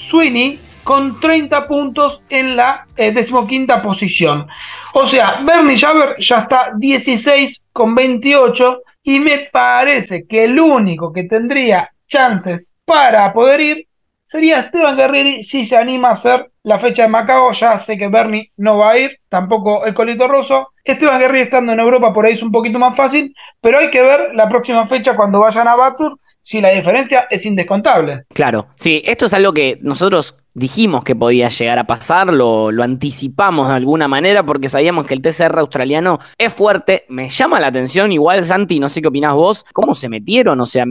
Sweeney 0.08 0.58
con 0.84 1.20
30 1.20 1.66
puntos 1.66 2.22
en 2.30 2.56
la 2.56 2.86
eh, 2.96 3.12
decimoquinta 3.12 3.82
posición. 3.82 4.46
O 4.94 5.06
sea, 5.06 5.40
Bernie 5.44 5.78
Javer 5.78 6.16
ya 6.18 6.38
está 6.38 6.72
16 6.76 7.60
con 7.72 7.94
28 7.94 8.82
y 9.02 9.20
me 9.20 9.48
parece 9.52 10.26
que 10.26 10.44
el 10.44 10.58
único 10.58 11.12
que 11.12 11.24
tendría 11.24 11.90
chances 12.06 12.74
para 12.84 13.32
poder 13.32 13.60
ir 13.60 13.87
sería 14.28 14.58
Esteban 14.58 14.96
Guerrieri 14.96 15.42
si 15.42 15.64
se 15.64 15.76
anima 15.76 16.10
a 16.10 16.12
hacer 16.12 16.50
la 16.62 16.78
fecha 16.78 17.02
de 17.02 17.08
Macao. 17.08 17.50
Ya 17.52 17.78
sé 17.78 17.96
que 17.96 18.08
Bernie 18.08 18.52
no 18.58 18.76
va 18.76 18.90
a 18.90 18.98
ir, 18.98 19.18
tampoco 19.30 19.86
el 19.86 19.94
Colito 19.94 20.28
Rosso. 20.28 20.68
Esteban 20.84 21.18
Guerrieri 21.18 21.44
estando 21.44 21.72
en 21.72 21.80
Europa 21.80 22.12
por 22.12 22.26
ahí 22.26 22.34
es 22.34 22.42
un 22.42 22.52
poquito 22.52 22.78
más 22.78 22.94
fácil, 22.94 23.34
pero 23.62 23.78
hay 23.78 23.88
que 23.88 24.02
ver 24.02 24.34
la 24.34 24.48
próxima 24.48 24.86
fecha 24.86 25.16
cuando 25.16 25.40
vayan 25.40 25.66
a 25.66 25.76
Batur 25.76 26.18
si 26.42 26.60
la 26.60 26.70
diferencia 26.70 27.26
es 27.30 27.44
indescontable. 27.46 28.24
Claro, 28.34 28.68
sí, 28.76 29.02
esto 29.04 29.26
es 29.26 29.34
algo 29.34 29.52
que 29.52 29.78
nosotros 29.82 30.34
dijimos 30.54 31.04
que 31.04 31.16
podía 31.16 31.48
llegar 31.48 31.78
a 31.78 31.84
pasar, 31.84 32.32
lo, 32.32 32.70
lo, 32.70 32.82
anticipamos 32.84 33.68
de 33.68 33.74
alguna 33.74 34.08
manera 34.08 34.44
porque 34.44 34.68
sabíamos 34.68 35.06
que 35.06 35.14
el 35.14 35.22
TCR 35.22 35.58
australiano 35.58 36.18
es 36.36 36.52
fuerte. 36.52 37.04
Me 37.08 37.30
llama 37.30 37.60
la 37.60 37.68
atención, 37.68 38.12
igual 38.12 38.44
Santi, 38.44 38.78
no 38.78 38.88
sé 38.88 39.00
qué 39.00 39.08
opinás 39.08 39.34
vos, 39.34 39.64
cómo 39.72 39.94
se 39.94 40.08
metieron, 40.08 40.60
o 40.60 40.66
sea, 40.66 40.84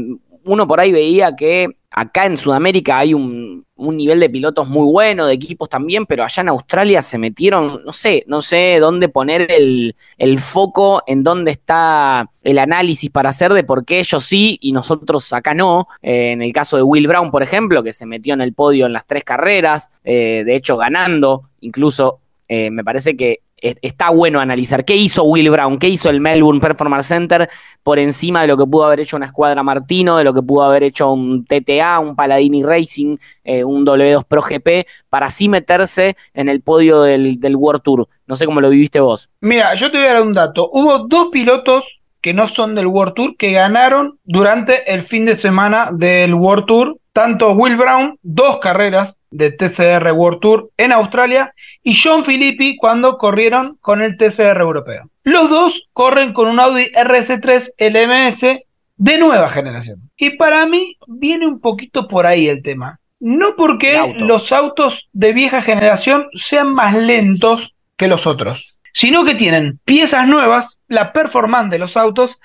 uno 0.47 0.67
por 0.67 0.79
ahí 0.79 0.91
veía 0.91 1.35
que 1.35 1.76
acá 1.97 2.27
en 2.27 2.37
Sudamérica 2.37 2.99
hay 2.99 3.15
un, 3.15 3.65
nivel 3.75 4.19
de 4.19 4.29
pilotos 4.29 4.67
muy 4.67 4.85
bueno, 4.91 5.25
de 5.25 5.33
equipos 5.33 5.67
también, 5.67 6.05
pero 6.05 6.23
allá 6.23 6.41
en 6.41 6.49
Australia 6.49 7.01
se 7.01 7.17
metieron, 7.17 7.81
no 7.83 7.91
sé, 7.91 8.23
no 8.27 8.41
sé 8.41 8.77
dónde 8.79 9.09
poner 9.09 9.51
el, 9.51 9.95
foco, 10.39 11.01
en 11.07 11.23
dónde 11.23 11.51
está 11.51 12.29
el 12.43 12.59
análisis 12.59 13.09
para 13.09 13.29
hacer 13.29 13.51
de 13.53 13.63
por 13.63 13.83
qué 13.83 13.99
ellos 13.99 14.23
sí 14.23 14.59
y 14.61 14.73
nosotros 14.73 15.33
acá 15.33 15.55
no. 15.55 15.87
Eh, 16.03 16.31
en 16.31 16.43
el 16.43 16.53
caso 16.53 16.77
de 16.77 16.83
Will 16.83 17.07
Brown, 17.07 17.31
por 17.31 17.41
ejemplo, 17.41 17.81
que 17.81 17.93
se 17.93 18.05
metió 18.05 18.35
en 18.35 18.41
el 18.41 18.53
podio 18.53 18.85
en 18.85 18.93
las 18.93 19.07
tres 19.07 19.23
carreras, 19.23 19.89
eh, 20.03 20.43
de 20.45 20.55
hecho 20.55 20.77
ganando, 20.77 21.49
incluso 21.61 22.19
eh, 22.47 22.69
me 22.69 22.83
parece 22.83 23.17
que 23.17 23.39
está 23.61 24.09
bueno 24.11 24.39
analizar 24.39 24.85
qué 24.85 24.95
hizo 24.95 25.23
Will 25.23 25.49
Brown, 25.49 25.79
qué 25.79 25.89
hizo 25.89 26.09
el 26.09 26.21
Melbourne 26.21 26.61
Performance 26.61 27.07
Center 27.07 27.49
por 27.83 27.99
encima 27.99 28.41
de 28.41 28.47
lo 28.47 28.57
que 28.57 28.65
pudo 28.65 28.85
haber 28.85 28.99
hecho 28.99 29.17
una 29.17 29.27
escuadra 29.27 29.63
Martino, 29.63 30.17
de 30.17 30.23
lo 30.23 30.33
que 30.33 30.41
pudo 30.41 30.63
haber 30.63 30.83
hecho 30.83 31.11
un 31.11 31.45
TTA, 31.45 31.99
un 31.99 32.15
Paladini 32.15 32.63
Racing, 32.63 33.17
eh, 33.43 33.63
un 33.63 33.85
W2 33.85 34.25
Pro 34.25 34.41
GP, 34.41 34.87
para 35.09 35.27
así 35.27 35.49
meterse 35.49 36.15
en 36.33 36.49
el 36.49 36.61
podio 36.61 37.01
del, 37.01 37.39
del 37.39 37.55
World 37.55 37.81
Tour. 37.81 38.07
No 38.27 38.35
sé 38.35 38.45
cómo 38.45 38.61
lo 38.61 38.69
viviste 38.69 38.99
vos. 38.99 39.29
Mira, 39.41 39.73
yo 39.75 39.91
te 39.91 39.97
voy 39.97 40.07
a 40.07 40.13
dar 40.13 40.23
un 40.23 40.33
dato. 40.33 40.69
Hubo 40.71 40.99
dos 41.07 41.29
pilotos 41.31 41.83
que 42.21 42.33
no 42.33 42.47
son 42.47 42.75
del 42.75 42.87
World 42.87 43.13
Tour 43.13 43.37
que 43.37 43.51
ganaron 43.51 44.19
durante 44.25 44.93
el 44.93 45.01
fin 45.01 45.25
de 45.25 45.35
semana 45.35 45.91
del 45.93 46.33
World 46.33 46.65
Tour. 46.65 46.97
Tanto 47.17 47.53
Will 47.53 47.77
Brown, 47.77 48.19
dos 48.21 48.59
carreras 48.59 49.17
de 49.31 49.49
TCR 49.49 50.11
World 50.11 50.39
Tour 50.39 50.69
en 50.77 50.91
Australia 50.91 51.51
y 51.81 51.99
John 51.99 52.23
Filippi 52.23 52.77
cuando 52.77 53.17
corrieron 53.17 53.73
con 53.81 54.03
el 54.03 54.17
TCR 54.17 54.61
europeo. 54.61 55.09
Los 55.23 55.49
dos 55.49 55.87
corren 55.93 56.31
con 56.31 56.47
un 56.47 56.59
Audi 56.59 56.91
RS3 56.91 57.71
LMS 57.79 58.61
de 58.97 59.17
nueva 59.17 59.49
generación. 59.49 59.99
Y 60.15 60.37
para 60.37 60.67
mí 60.67 60.95
viene 61.07 61.47
un 61.47 61.59
poquito 61.59 62.07
por 62.07 62.27
ahí 62.27 62.49
el 62.49 62.61
tema. 62.61 62.99
No 63.19 63.55
porque 63.55 64.13
los 64.19 64.51
autos 64.51 65.09
de 65.11 65.33
vieja 65.33 65.63
generación 65.63 66.27
sean 66.33 66.69
más 66.73 66.95
lentos 66.95 67.73
que 67.95 68.07
los 68.07 68.27
otros, 68.27 68.77
sino 68.93 69.25
que 69.25 69.33
tienen 69.33 69.79
piezas 69.85 70.27
nuevas, 70.27 70.77
la 70.87 71.13
performance 71.13 71.71
de 71.71 71.79
los 71.79 71.97
autos 71.97 72.37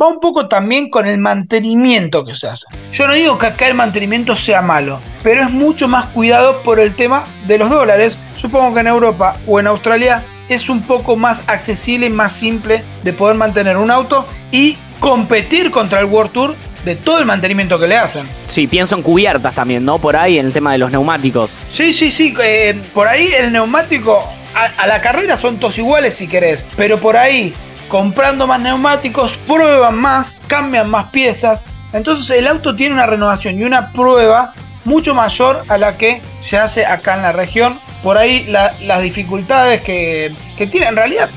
va 0.00 0.08
un 0.08 0.20
poco 0.20 0.48
también 0.48 0.90
con 0.90 1.06
el 1.06 1.18
mantenimiento 1.18 2.24
que 2.24 2.34
se 2.34 2.48
hace. 2.48 2.66
Yo 2.92 3.06
no 3.06 3.14
digo 3.14 3.38
que 3.38 3.46
acá 3.46 3.68
el 3.68 3.74
mantenimiento 3.74 4.36
sea 4.36 4.62
malo, 4.62 5.00
pero 5.22 5.42
es 5.42 5.50
mucho 5.50 5.88
más 5.88 6.08
cuidado 6.08 6.62
por 6.62 6.80
el 6.80 6.94
tema 6.94 7.24
de 7.46 7.58
los 7.58 7.70
dólares. 7.70 8.16
Supongo 8.36 8.74
que 8.74 8.80
en 8.80 8.88
Europa 8.88 9.36
o 9.46 9.60
en 9.60 9.66
Australia 9.66 10.22
es 10.48 10.68
un 10.68 10.82
poco 10.82 11.16
más 11.16 11.48
accesible 11.48 12.06
y 12.06 12.10
más 12.10 12.32
simple 12.32 12.82
de 13.02 13.12
poder 13.12 13.36
mantener 13.36 13.76
un 13.76 13.90
auto 13.90 14.26
y 14.50 14.76
competir 15.00 15.70
contra 15.70 16.00
el 16.00 16.06
World 16.06 16.32
Tour 16.32 16.54
de 16.84 16.96
todo 16.96 17.18
el 17.18 17.24
mantenimiento 17.24 17.78
que 17.78 17.88
le 17.88 17.96
hacen. 17.96 18.26
Sí, 18.48 18.66
pienso 18.66 18.94
en 18.94 19.02
cubiertas 19.02 19.54
también, 19.54 19.84
¿no? 19.84 19.98
Por 19.98 20.16
ahí 20.16 20.38
en 20.38 20.46
el 20.46 20.52
tema 20.52 20.72
de 20.72 20.78
los 20.78 20.90
neumáticos. 20.90 21.50
Sí, 21.72 21.94
sí, 21.94 22.10
sí. 22.10 22.34
Eh, 22.42 22.78
por 22.92 23.08
ahí 23.08 23.32
el 23.32 23.52
neumático, 23.52 24.22
a, 24.54 24.82
a, 24.82 24.86
la 24.86 25.00
carrera 25.00 25.38
son 25.38 25.56
todos 25.56 25.78
iguales 25.78 26.14
si 26.14 26.28
querés, 26.28 26.66
pero 26.76 26.98
por 26.98 27.16
ahí 27.16 27.54
comprando 27.94 28.48
más 28.48 28.58
neumáticos, 28.58 29.30
prueban 29.46 29.94
más, 29.94 30.40
cambian 30.48 30.90
más 30.90 31.10
piezas. 31.10 31.62
Entonces 31.92 32.36
el 32.36 32.48
auto 32.48 32.74
tiene 32.74 32.96
una 32.96 33.06
renovación 33.06 33.56
y 33.56 33.62
una 33.62 33.92
prueba 33.92 34.52
mucho 34.84 35.14
mayor 35.14 35.62
a 35.68 35.78
la 35.78 35.96
que 35.96 36.20
se 36.40 36.58
hace 36.58 36.84
acá 36.84 37.14
en 37.14 37.22
la 37.22 37.30
región. 37.30 37.78
Por 38.02 38.18
ahí 38.18 38.46
las 38.46 39.00
dificultades 39.00 39.80
que, 39.82 40.34
que 40.56 40.66
tiene, 40.66 40.88
en 40.88 40.96
realidad, 40.96 41.30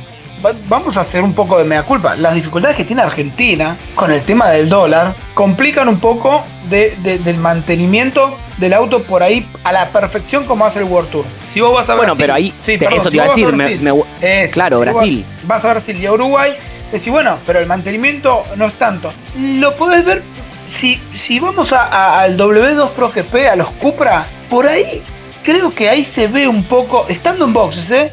vamos 0.68 0.98
a 0.98 1.02
hacer 1.02 1.24
un 1.24 1.34
poco 1.34 1.58
de 1.58 1.64
mea 1.64 1.84
culpa. 1.84 2.16
Las 2.16 2.36
dificultades 2.36 2.78
que 2.78 2.86
tiene 2.86 3.02
Argentina 3.02 3.78
con 3.96 4.12
el 4.12 4.22
tema 4.24 4.50
del 4.50 4.70
dólar 4.70 5.16
complican 5.34 5.88
un 5.88 6.00
poco 6.00 6.44
del 6.70 7.38
mantenimiento 7.38 8.36
del 8.58 8.74
auto 8.74 9.04
por 9.04 9.24
ahí 9.24 9.48
a 9.64 9.72
la 9.72 9.90
perfección 9.90 10.46
como 10.46 10.66
hace 10.66 10.80
el 10.80 10.86
World 10.86 11.10
Tour. 11.10 11.26
Si 11.54 11.62
vos 11.62 11.74
vas 11.74 11.90
a 11.90 11.96
Bueno, 11.96 12.16
pero 12.16 12.34
ahí 12.34 12.54
eso 12.60 13.10
te 13.10 13.16
iba 13.16 13.26
a 13.26 13.28
decir, 13.30 14.52
claro, 14.52 14.80
Brasil. 14.80 15.26
Vas 15.44 15.64
a 15.64 15.74
Brasil 15.74 15.98
y 16.00 16.06
a 16.06 16.14
Uruguay, 16.14 16.54
decís, 16.92 17.12
bueno, 17.12 17.38
pero 17.46 17.60
el 17.60 17.68
mantenimiento 17.68 18.44
no 18.56 18.68
es 18.68 18.74
tanto. 18.76 19.14
Lo 19.38 19.76
podés 19.76 20.04
ver 20.06 20.24
si, 20.72 21.00
si 21.16 21.40
vamos 21.40 21.74
al 21.74 22.38
W2 22.38 22.90
Pro 22.90 23.12
GP, 23.12 23.50
a 23.52 23.56
los 23.56 23.70
Cupra, 23.72 24.26
por 24.50 24.68
ahí 24.68 25.02
creo 25.44 25.74
que 25.74 25.90
ahí 25.90 26.04
se 26.04 26.28
ve 26.28 26.48
un 26.48 26.64
poco, 26.64 27.06
estando 27.08 27.46
en 27.46 27.54
boxes, 27.54 27.90
¿eh? 27.92 28.12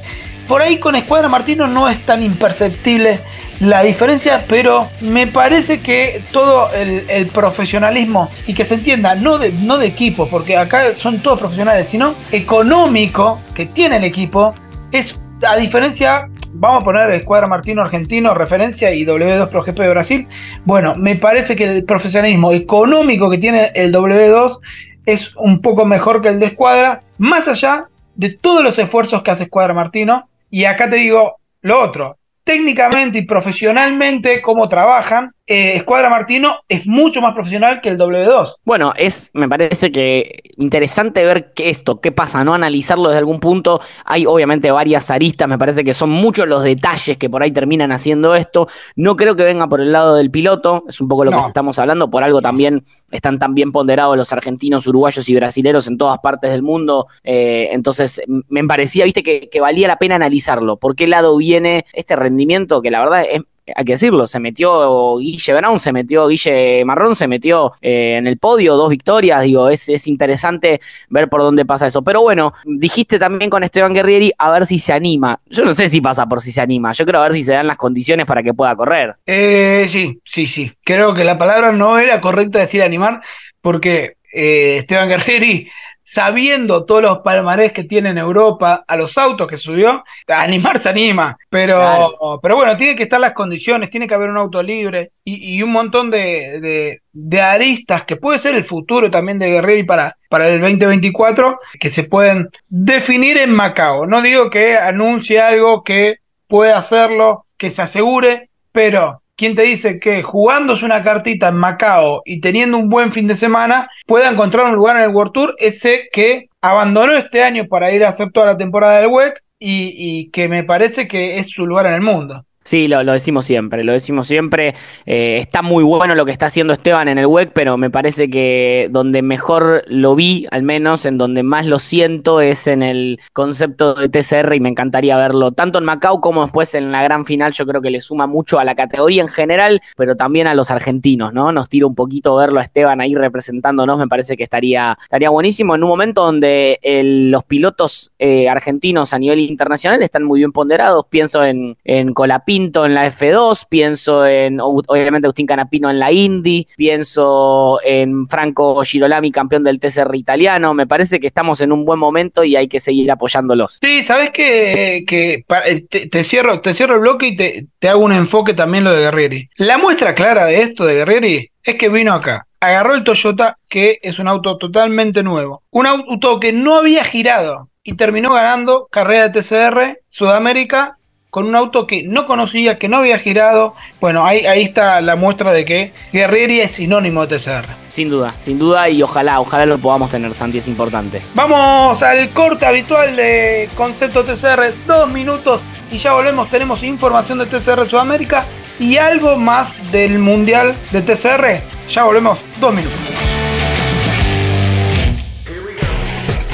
Por 0.48 0.62
ahí 0.62 0.78
con 0.78 0.96
Escuadra 0.96 1.28
Martino 1.28 1.66
no 1.66 1.88
es 1.88 1.98
tan 2.04 2.22
imperceptible 2.22 3.18
la 3.60 3.82
diferencia, 3.82 4.44
pero 4.48 4.88
me 5.00 5.26
parece 5.26 5.80
que 5.80 6.22
todo 6.32 6.68
el, 6.72 7.26
profesionalismo, 7.28 8.28
y 8.46 8.54
que 8.54 8.64
se 8.64 8.74
entienda, 8.74 9.14
no 9.14 9.38
de, 9.38 9.52
no 9.52 9.78
de 9.78 9.86
equipo, 9.86 10.28
porque 10.28 10.56
acá 10.56 10.94
son 10.94 11.20
todos 11.20 11.38
profesionales, 11.38 11.88
sino 11.88 12.14
económico 12.32 13.40
que 13.54 13.66
tiene 13.66 13.96
el 13.96 14.04
equipo, 14.04 14.54
es 14.92 15.14
a 15.46 15.56
diferencia, 15.56 16.28
vamos 16.52 16.82
a 16.82 16.84
poner 16.84 17.10
Escuadra 17.10 17.46
Martino 17.46 17.82
Argentino, 17.82 18.34
referencia 18.34 18.92
y 18.92 19.04
W2 19.04 19.48
Pro 19.48 19.62
GP 19.62 19.78
de 19.78 19.88
Brasil. 19.88 20.28
Bueno, 20.64 20.94
me 20.96 21.16
parece 21.16 21.56
que 21.56 21.64
el 21.64 21.84
profesionalismo 21.84 22.52
económico 22.52 23.30
que 23.30 23.38
tiene 23.38 23.72
el 23.74 23.92
W2 23.92 24.58
es 25.06 25.34
un 25.36 25.60
poco 25.60 25.84
mejor 25.84 26.22
que 26.22 26.28
el 26.28 26.40
de 26.40 26.46
Escuadra, 26.46 27.02
más 27.18 27.48
allá 27.48 27.88
de 28.16 28.30
todos 28.30 28.62
los 28.62 28.78
esfuerzos 28.78 29.22
que 29.22 29.30
hace 29.30 29.44
Escuadra 29.44 29.74
Martino. 29.74 30.28
Y 30.54 30.66
acá 30.66 30.88
te 30.88 30.94
digo 30.94 31.40
lo 31.62 31.82
otro, 31.82 32.16
técnicamente 32.44 33.18
y 33.18 33.22
profesionalmente 33.22 34.42
cómo 34.42 34.68
trabajan, 34.68 35.32
eh, 35.46 35.76
Escuadra 35.76 36.08
Martino 36.08 36.60
es 36.68 36.86
mucho 36.86 37.20
más 37.20 37.34
profesional 37.34 37.80
que 37.82 37.90
el 37.90 37.98
W2. 37.98 38.54
Bueno, 38.64 38.94
es, 38.96 39.30
me 39.34 39.46
parece 39.48 39.90
que 39.90 40.42
interesante 40.56 41.24
ver 41.24 41.52
que 41.52 41.68
esto, 41.68 42.00
qué 42.00 42.12
pasa, 42.12 42.44
¿no? 42.44 42.54
Analizarlo 42.54 43.08
desde 43.08 43.18
algún 43.18 43.40
punto. 43.40 43.80
Hay 44.04 44.24
obviamente 44.24 44.70
varias 44.70 45.10
aristas, 45.10 45.48
me 45.48 45.58
parece 45.58 45.84
que 45.84 45.92
son 45.92 46.10
muchos 46.10 46.48
los 46.48 46.62
detalles 46.62 47.18
que 47.18 47.28
por 47.28 47.42
ahí 47.42 47.50
terminan 47.50 47.92
haciendo 47.92 48.34
esto. 48.34 48.68
No 48.96 49.16
creo 49.16 49.36
que 49.36 49.44
venga 49.44 49.66
por 49.66 49.80
el 49.80 49.92
lado 49.92 50.14
del 50.16 50.30
piloto, 50.30 50.84
es 50.88 51.00
un 51.00 51.08
poco 51.08 51.24
lo 51.24 51.30
que 51.30 51.48
estamos 51.48 51.78
hablando, 51.78 52.08
por 52.08 52.24
algo 52.24 52.40
también 52.40 52.84
están 53.10 53.38
tan 53.38 53.54
bien 53.54 53.70
ponderados 53.70 54.16
los 54.16 54.32
argentinos, 54.32 54.86
uruguayos 54.86 55.28
y 55.28 55.34
brasileros 55.34 55.88
en 55.88 55.98
todas 55.98 56.18
partes 56.20 56.50
del 56.50 56.62
mundo. 56.62 57.06
Eh, 57.22 57.68
entonces, 57.72 58.20
me 58.48 58.64
parecía, 58.64 59.04
viste, 59.04 59.22
que, 59.22 59.48
que 59.50 59.60
valía 59.60 59.88
la 59.88 59.98
pena 59.98 60.14
analizarlo. 60.14 60.78
¿Por 60.78 60.96
qué 60.96 61.06
lado 61.06 61.36
viene 61.36 61.84
este 61.92 62.16
rendimiento 62.16 62.33
que 62.82 62.90
la 62.90 63.00
verdad 63.00 63.24
es, 63.30 63.42
hay 63.74 63.84
que 63.84 63.92
decirlo, 63.92 64.26
se 64.26 64.40
metió 64.40 65.16
Guille 65.16 65.54
Brown, 65.54 65.80
se 65.80 65.92
metió 65.92 66.28
Guille 66.28 66.84
Marrón, 66.84 67.16
se 67.16 67.26
metió 67.26 67.72
eh, 67.80 68.16
en 68.16 68.26
el 68.26 68.38
podio, 68.38 68.76
dos 68.76 68.90
victorias, 68.90 69.42
digo, 69.42 69.68
es, 69.70 69.88
es, 69.88 70.06
interesante 70.06 70.80
ver 71.08 71.28
por 71.28 71.40
dónde 71.40 71.64
pasa 71.64 71.86
eso. 71.86 72.02
Pero 72.02 72.20
bueno, 72.22 72.52
dijiste 72.64 73.18
también 73.18 73.50
con 73.50 73.64
Esteban 73.64 73.94
Guerrieri 73.94 74.32
a 74.38 74.50
ver 74.50 74.66
si 74.66 74.78
se 74.78 74.92
anima. 74.92 75.40
Yo 75.46 75.64
no 75.64 75.74
sé 75.74 75.88
si 75.88 76.00
pasa 76.00 76.26
por 76.26 76.40
si 76.40 76.52
se 76.52 76.60
anima, 76.60 76.92
yo 76.92 77.06
creo 77.06 77.20
a 77.20 77.24
ver 77.24 77.32
si 77.32 77.42
se 77.42 77.52
dan 77.52 77.66
las 77.66 77.78
condiciones 77.78 78.26
para 78.26 78.42
que 78.42 78.52
pueda 78.52 78.76
correr. 78.76 79.14
Eh, 79.26 79.86
sí, 79.88 80.20
sí, 80.24 80.46
sí. 80.46 80.72
Creo 80.84 81.14
que 81.14 81.24
la 81.24 81.38
palabra 81.38 81.72
no 81.72 81.98
era 81.98 82.20
correcta 82.20 82.58
decir 82.58 82.82
animar, 82.82 83.22
porque 83.62 84.16
eh, 84.32 84.78
Esteban 84.78 85.08
Guerrieri 85.08 85.68
sabiendo 86.04 86.84
todos 86.84 87.02
los 87.02 87.18
palmarés 87.18 87.72
que 87.72 87.84
tiene 87.84 88.10
en 88.10 88.18
Europa, 88.18 88.84
a 88.86 88.96
los 88.96 89.16
autos 89.18 89.48
que 89.48 89.56
subió, 89.56 90.04
a 90.28 90.42
animar 90.42 90.78
se 90.78 90.90
anima. 90.90 91.36
Pero, 91.48 92.40
pero 92.42 92.56
bueno, 92.56 92.76
tiene 92.76 92.94
que 92.94 93.04
estar 93.04 93.20
las 93.20 93.32
condiciones, 93.32 93.90
tiene 93.90 94.06
que 94.06 94.14
haber 94.14 94.30
un 94.30 94.36
auto 94.36 94.62
libre 94.62 95.12
y, 95.24 95.62
un 95.62 95.72
montón 95.72 96.10
de, 96.10 97.00
de, 97.12 97.40
aristas 97.40 98.04
que 98.04 98.16
puede 98.16 98.38
ser 98.38 98.54
el 98.54 98.64
futuro 98.64 99.10
también 99.10 99.38
de 99.38 99.50
Guerrero 99.50 99.86
para, 99.86 100.16
para 100.28 100.48
el 100.48 100.60
2024 100.60 101.58
que 101.80 101.90
se 101.90 102.04
pueden 102.04 102.50
definir 102.68 103.38
en 103.38 103.50
Macao. 103.50 104.06
No 104.06 104.20
digo 104.22 104.50
que 104.50 104.76
anuncie 104.76 105.40
algo 105.40 105.82
que 105.82 106.18
pueda 106.46 106.78
hacerlo, 106.78 107.46
que 107.56 107.70
se 107.70 107.82
asegure, 107.82 108.50
pero 108.72 109.22
¿quién 109.36 109.54
te 109.54 109.62
dice 109.62 109.98
que 109.98 110.22
jugándose 110.22 110.84
una 110.84 111.02
cartita 111.02 111.48
en 111.48 111.56
Macao 111.56 112.22
y 112.24 112.40
teniendo 112.40 112.78
un 112.78 112.88
buen 112.88 113.12
fin 113.12 113.26
de 113.26 113.34
semana 113.34 113.88
pueda 114.06 114.30
encontrar 114.30 114.66
un 114.66 114.76
lugar 114.76 114.96
en 114.96 115.04
el 115.04 115.14
World 115.14 115.32
Tour? 115.32 115.54
Ese 115.58 116.08
que 116.12 116.48
abandonó 116.60 117.12
este 117.14 117.42
año 117.42 117.66
para 117.68 117.92
ir 117.92 118.04
a 118.04 118.08
hacer 118.08 118.30
toda 118.32 118.46
la 118.46 118.56
temporada 118.56 119.00
del 119.00 119.08
WEC 119.08 119.42
y, 119.58 119.92
y 119.96 120.30
que 120.30 120.48
me 120.48 120.64
parece 120.64 121.06
que 121.06 121.38
es 121.38 121.50
su 121.50 121.66
lugar 121.66 121.86
en 121.86 121.94
el 121.94 122.02
mundo. 122.02 122.44
Sí, 122.64 122.88
lo, 122.88 123.04
decimos 123.04 123.44
siempre, 123.44 123.84
lo 123.84 123.92
decimos 123.92 124.26
siempre. 124.26 124.74
Eh, 125.04 125.36
está 125.38 125.60
muy 125.60 125.84
bueno 125.84 126.14
lo 126.14 126.24
que 126.24 126.32
está 126.32 126.46
haciendo 126.46 126.72
Esteban 126.72 127.08
en 127.08 127.18
el 127.18 127.26
WEC, 127.26 127.52
pero 127.52 127.76
me 127.76 127.90
parece 127.90 128.30
que 128.30 128.88
donde 128.90 129.20
mejor 129.20 129.84
lo 129.86 130.14
vi, 130.14 130.46
al 130.50 130.62
menos 130.62 131.04
en 131.04 131.18
donde 131.18 131.42
más 131.42 131.66
lo 131.66 131.78
siento, 131.78 132.40
es 132.40 132.66
en 132.66 132.82
el 132.82 133.20
concepto 133.34 133.92
de 133.92 134.08
TCR 134.08 134.54
y 134.54 134.60
me 134.60 134.70
encantaría 134.70 135.14
verlo 135.18 135.52
tanto 135.52 135.78
en 135.78 135.84
Macao 135.84 136.22
como 136.22 136.42
después 136.42 136.74
en 136.74 136.90
la 136.90 137.02
gran 137.02 137.26
final. 137.26 137.52
Yo 137.52 137.66
creo 137.66 137.82
que 137.82 137.90
le 137.90 138.00
suma 138.00 138.26
mucho 138.26 138.58
a 138.58 138.64
la 138.64 138.74
categoría 138.74 139.20
en 139.20 139.28
general, 139.28 139.82
pero 139.98 140.16
también 140.16 140.46
a 140.46 140.54
los 140.54 140.70
argentinos, 140.70 141.34
¿no? 141.34 141.52
Nos 141.52 141.68
tira 141.68 141.86
un 141.86 141.94
poquito 141.94 142.34
verlo 142.36 142.60
a 142.60 142.62
Esteban 142.62 143.02
ahí 143.02 143.14
representándonos, 143.14 143.98
me 143.98 144.08
parece 144.08 144.38
que 144.38 144.44
estaría, 144.44 144.96
estaría 145.02 145.28
buenísimo 145.28 145.74
en 145.74 145.82
un 145.82 145.90
momento 145.90 146.24
donde 146.24 146.80
los 146.82 147.44
pilotos 147.44 148.10
eh, 148.18 148.48
argentinos 148.48 149.12
a 149.12 149.18
nivel 149.18 149.40
internacional 149.40 150.02
están 150.02 150.24
muy 150.24 150.40
bien 150.40 150.52
ponderados. 150.52 151.04
Pienso 151.10 151.44
en, 151.44 151.76
en 151.84 152.14
Colapí 152.14 152.53
En 152.56 152.94
la 152.94 153.10
F2, 153.10 153.66
pienso 153.68 154.24
en, 154.24 154.60
obviamente, 154.60 155.26
Agustín 155.26 155.46
Canapino 155.46 155.90
en 155.90 155.98
la 155.98 156.12
Indy, 156.12 156.68
pienso 156.76 157.80
en 157.82 158.28
Franco 158.28 158.80
Girolami, 158.84 159.32
campeón 159.32 159.64
del 159.64 159.80
TCR 159.80 160.14
italiano. 160.14 160.72
Me 160.72 160.86
parece 160.86 161.18
que 161.18 161.26
estamos 161.26 161.60
en 161.62 161.72
un 161.72 161.84
buen 161.84 161.98
momento 161.98 162.44
y 162.44 162.54
hay 162.54 162.68
que 162.68 162.78
seguir 162.78 163.10
apoyándolos. 163.10 163.80
Sí, 163.82 164.04
sabes 164.04 164.30
que, 164.30 165.02
que 165.04 165.44
eh, 165.66 165.80
te, 165.88 166.22
cierro, 166.22 166.60
te 166.60 166.74
cierro 166.74 166.94
el 166.94 167.00
bloque 167.00 167.26
y 167.26 167.36
te, 167.36 167.66
te 167.80 167.88
hago 167.88 168.04
un 168.04 168.12
enfoque 168.12 168.54
también 168.54 168.84
lo 168.84 168.92
de 168.92 169.02
Guerrieri. 169.02 169.48
La 169.56 169.76
muestra 169.76 170.14
clara 170.14 170.44
de 170.44 170.62
esto 170.62 170.86
de 170.86 170.94
Guerrieri 170.94 171.50
es 171.64 171.74
que 171.74 171.88
vino 171.88 172.14
acá, 172.14 172.46
agarró 172.60 172.94
el 172.94 173.02
Toyota, 173.02 173.58
que 173.68 173.98
es 174.00 174.20
un 174.20 174.28
auto 174.28 174.58
totalmente 174.58 175.24
nuevo, 175.24 175.64
un 175.70 175.86
auto 175.86 176.38
que 176.38 176.52
no 176.52 176.76
había 176.76 177.02
girado 177.02 177.68
y 177.82 177.94
terminó 177.94 178.32
ganando 178.32 178.86
carrera 178.92 179.28
de 179.28 179.42
TCR 179.42 179.98
Sudamérica 180.08 180.98
con 181.34 181.48
un 181.48 181.56
auto 181.56 181.84
que 181.88 182.04
no 182.04 182.26
conocía, 182.26 182.78
que 182.78 182.88
no 182.88 182.98
había 182.98 183.18
girado. 183.18 183.74
Bueno, 184.00 184.24
ahí, 184.24 184.46
ahí 184.46 184.62
está 184.62 185.00
la 185.00 185.16
muestra 185.16 185.52
de 185.52 185.64
que 185.64 185.92
Guerrieri 186.12 186.60
es 186.60 186.76
sinónimo 186.76 187.26
de 187.26 187.38
TCR. 187.38 187.64
Sin 187.88 188.08
duda, 188.08 188.32
sin 188.40 188.56
duda 188.56 188.88
y 188.88 189.02
ojalá, 189.02 189.40
ojalá 189.40 189.66
lo 189.66 189.78
podamos 189.78 190.10
tener, 190.10 190.32
Santi, 190.34 190.58
es 190.58 190.68
importante. 190.68 191.20
Vamos 191.34 192.00
al 192.04 192.28
corte 192.28 192.66
habitual 192.66 193.16
de 193.16 193.68
Concepto 193.74 194.22
TCR, 194.22 194.72
dos 194.86 195.10
minutos 195.10 195.60
y 195.90 195.98
ya 195.98 196.12
volvemos, 196.12 196.48
tenemos 196.50 196.84
información 196.84 197.38
de 197.38 197.46
TCR 197.46 197.84
Sudamérica 197.88 198.44
y 198.78 198.96
algo 198.96 199.36
más 199.36 199.72
del 199.90 200.20
Mundial 200.20 200.72
de 200.92 201.02
TCR. 201.02 201.64
Ya 201.90 202.04
volvemos, 202.04 202.38
dos 202.60 202.72
minutos. 202.72 203.00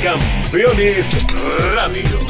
Campeones 0.02 1.18
Radio 1.74 2.29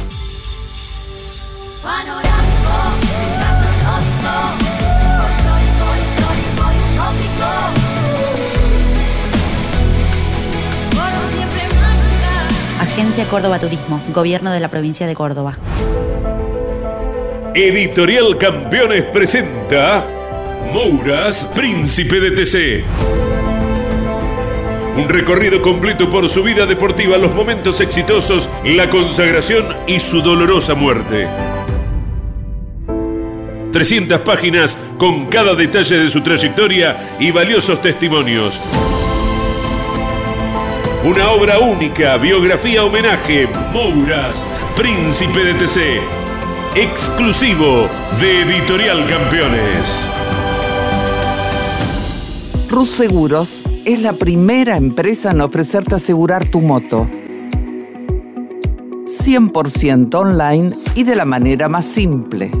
Agencia 12.79 13.25
Córdoba 13.25 13.57
Turismo, 13.57 13.99
Gobierno 14.13 14.51
de 14.51 14.59
la 14.59 14.67
Provincia 14.67 15.07
de 15.07 15.15
Córdoba. 15.15 15.57
Editorial 17.55 18.37
Campeones 18.37 19.05
presenta 19.05 20.05
Mouras, 20.71 21.45
Príncipe 21.55 22.19
de 22.19 22.31
TC. 22.31 22.85
Un 24.97 25.09
recorrido 25.09 25.63
completo 25.63 26.11
por 26.11 26.29
su 26.29 26.43
vida 26.43 26.67
deportiva, 26.67 27.17
los 27.17 27.33
momentos 27.33 27.81
exitosos, 27.81 28.51
la 28.63 28.87
consagración 28.89 29.65
y 29.87 29.99
su 29.99 30.21
dolorosa 30.21 30.75
muerte. 30.75 31.27
300 33.71 34.21
páginas 34.21 34.77
con 34.97 35.27
cada 35.27 35.55
detalle 35.55 35.97
de 35.97 36.09
su 36.09 36.21
trayectoria 36.21 37.15
y 37.19 37.31
valiosos 37.31 37.81
testimonios. 37.81 38.59
Una 41.03 41.31
obra 41.31 41.57
única, 41.57 42.17
biografía 42.17 42.83
homenaje, 42.83 43.47
Mouras, 43.73 44.45
Príncipe 44.75 45.43
de 45.43 45.53
TC. 45.55 45.79
Exclusivo 46.75 47.87
de 48.19 48.41
Editorial 48.41 49.07
Campeones. 49.07 50.09
Rus 52.69 52.89
Seguros 52.89 53.63
es 53.83 53.99
la 53.99 54.13
primera 54.13 54.77
empresa 54.77 55.31
en 55.31 55.41
ofrecerte 55.41 55.95
asegurar 55.95 56.45
tu 56.45 56.61
moto. 56.61 57.07
100% 59.07 60.15
online 60.15 60.75
y 60.95 61.03
de 61.03 61.15
la 61.15 61.25
manera 61.25 61.67
más 61.67 61.85
simple. 61.85 62.60